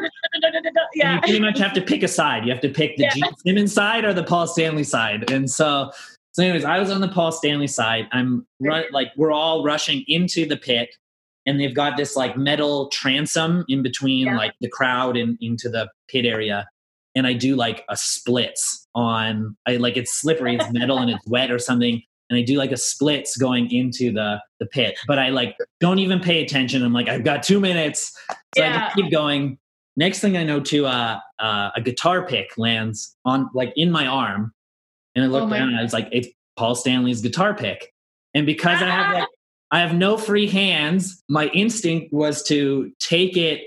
[0.94, 1.14] yeah.
[1.14, 2.44] And you pretty much have to pick a side.
[2.44, 3.10] You have to pick the yeah.
[3.14, 5.30] Gene Simmons side or the Paul Stanley side.
[5.30, 5.90] And so,
[6.32, 8.08] so anyways, I was on the Paul Stanley side.
[8.12, 10.94] I'm run, like we're all rushing into the pit
[11.46, 14.36] and they've got this like metal transom in between yeah.
[14.36, 16.66] like the crowd and into the pit area
[17.14, 21.26] and i do like a splits on i like it's slippery it's metal and it's
[21.26, 25.18] wet or something and i do like a splits going into the the pit but
[25.18, 28.16] i like don't even pay attention i'm like i've got two minutes
[28.56, 28.90] so yeah.
[28.90, 29.58] i keep going
[29.96, 34.06] next thing i know too uh, uh, a guitar pick lands on like in my
[34.06, 34.52] arm
[35.14, 37.92] and i look oh down and i was like it's paul stanley's guitar pick
[38.34, 39.28] and because i have like
[39.72, 41.22] I have no free hands.
[41.30, 43.62] My instinct was to take it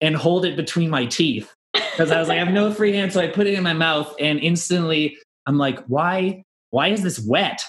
[0.00, 3.12] and hold it between my teeth because I was like, I have no free hands.
[3.14, 7.20] So I put it in my mouth and instantly I'm like, why, why is this
[7.20, 7.62] wet?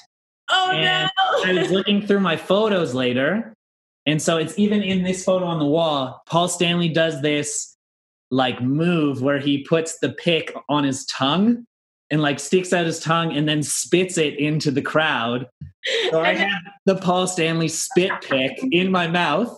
[0.49, 1.43] Oh and no.
[1.45, 3.53] I was looking through my photos later.
[4.05, 6.21] And so it's even in this photo on the wall.
[6.25, 7.75] Paul Stanley does this
[8.31, 11.65] like move where he puts the pick on his tongue
[12.13, 15.49] and like sticks out his tongue and then spits it into the crowd.
[16.11, 19.57] So I had the Paul Stanley spit pick in my mouth.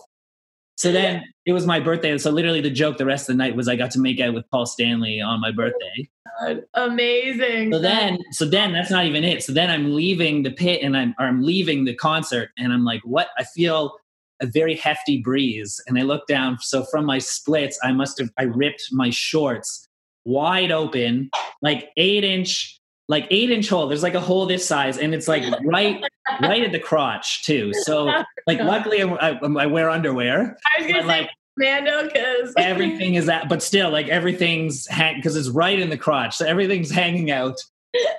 [0.76, 2.16] So then it was my birthday.
[2.16, 4.32] So literally the joke the rest of the night was I got to make out
[4.32, 6.08] with Paul Stanley on my birthday.
[6.40, 7.74] God, amazing.
[7.74, 9.42] So then, so then that's not even it.
[9.42, 12.86] So then I'm leaving the pit and I'm, or I'm leaving the concert and I'm
[12.86, 13.28] like, what?
[13.36, 13.98] I feel
[14.40, 15.78] a very hefty breeze.
[15.86, 16.56] And I look down.
[16.60, 19.85] So from my splits, I must have, I ripped my shorts
[20.26, 21.30] wide open,
[21.62, 22.76] like eight inch
[23.08, 23.86] like eight inch hole.
[23.86, 26.02] There's like a hole this size, and it's like right,
[26.40, 27.72] right at the crotch too.
[27.72, 28.06] So
[28.46, 30.56] like, luckily I, I wear underwear.
[30.76, 35.16] I was gonna say like, Mando because everything is that, but still like everything's hang
[35.16, 37.56] because it's right in the crotch, so everything's hanging out.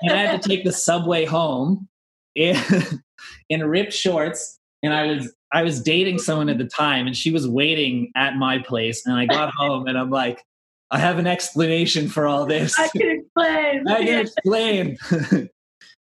[0.02, 1.88] And I had to take the subway home
[2.36, 2.58] in
[3.50, 7.32] in ripped shorts, and I was I was dating someone at the time, and she
[7.32, 10.44] was waiting at my place, and I got home, and I'm like.
[10.90, 12.78] I have an explanation for all this.
[12.80, 13.88] I can explain.
[13.88, 14.98] I can explain.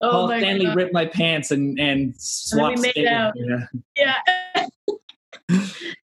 [0.02, 0.76] oh Paul Stanley God.
[0.76, 2.84] ripped my pants and and swapped.
[2.96, 3.32] And out.
[3.36, 3.66] Yeah.
[3.96, 4.66] yeah.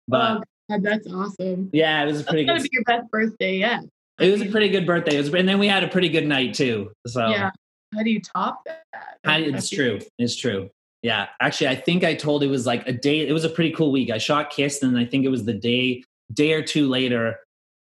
[0.08, 1.70] but oh God, that's awesome.
[1.74, 2.46] Yeah, it was a pretty.
[2.46, 2.72] That's good.
[2.72, 3.82] Be your best birthday yet.
[4.20, 5.16] It was a pretty good birthday.
[5.16, 6.92] It was, and then we had a pretty good night too.
[7.08, 7.52] So yeah,
[7.94, 8.84] how do you top that?
[9.26, 10.00] How, it's true.
[10.18, 10.70] It's true.
[11.02, 13.28] Yeah, actually, I think I told it was like a day.
[13.28, 14.10] It was a pretty cool week.
[14.10, 16.04] I shot Kissed, and I think it was the day
[16.34, 17.38] day or two later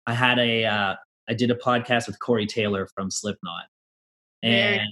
[0.07, 0.95] I had a uh,
[1.29, 3.65] I did a podcast with Corey Taylor from Slipknot,
[4.43, 4.83] and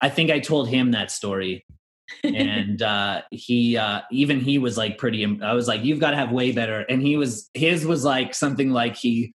[0.00, 1.64] I think I told him that story,
[2.24, 5.24] and uh, he uh, even he was like pretty.
[5.42, 8.34] I was like, you've got to have way better, and he was his was like
[8.34, 9.32] something like he.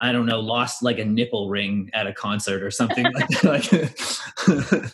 [0.00, 4.92] I don't know, lost like a nipple ring at a concert or something like that.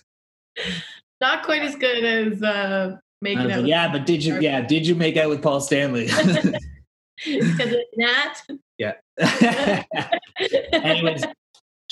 [1.20, 3.60] Not quite as good as uh, making out.
[3.60, 4.40] Like, yeah, but did you?
[4.40, 6.06] Yeah, did you make out with Paul Stanley?
[7.24, 8.42] Because it's not.
[8.80, 8.94] Yeah.
[10.72, 11.24] Anyways,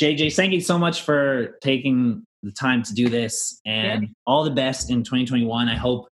[0.01, 4.09] JJ, thank you so much for taking the time to do this and yeah.
[4.26, 5.68] all the best in 2021.
[5.68, 6.09] I hope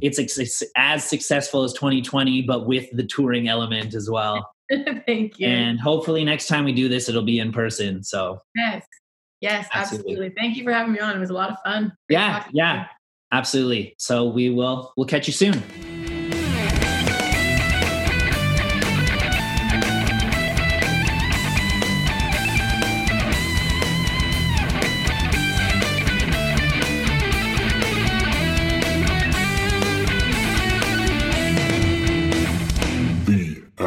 [0.00, 0.18] it's
[0.76, 4.50] as successful as 2020, but with the touring element as well.
[5.06, 5.46] thank you.
[5.46, 8.02] And hopefully next time we do this, it'll be in person.
[8.02, 8.84] So, yes.
[9.40, 10.12] Yes, absolutely.
[10.12, 10.34] absolutely.
[10.36, 11.14] Thank you for having me on.
[11.14, 11.92] It was a lot of fun.
[12.08, 12.44] Great yeah.
[12.52, 12.86] Yeah.
[13.32, 13.94] Absolutely.
[13.98, 15.62] So we will, we'll catch you soon.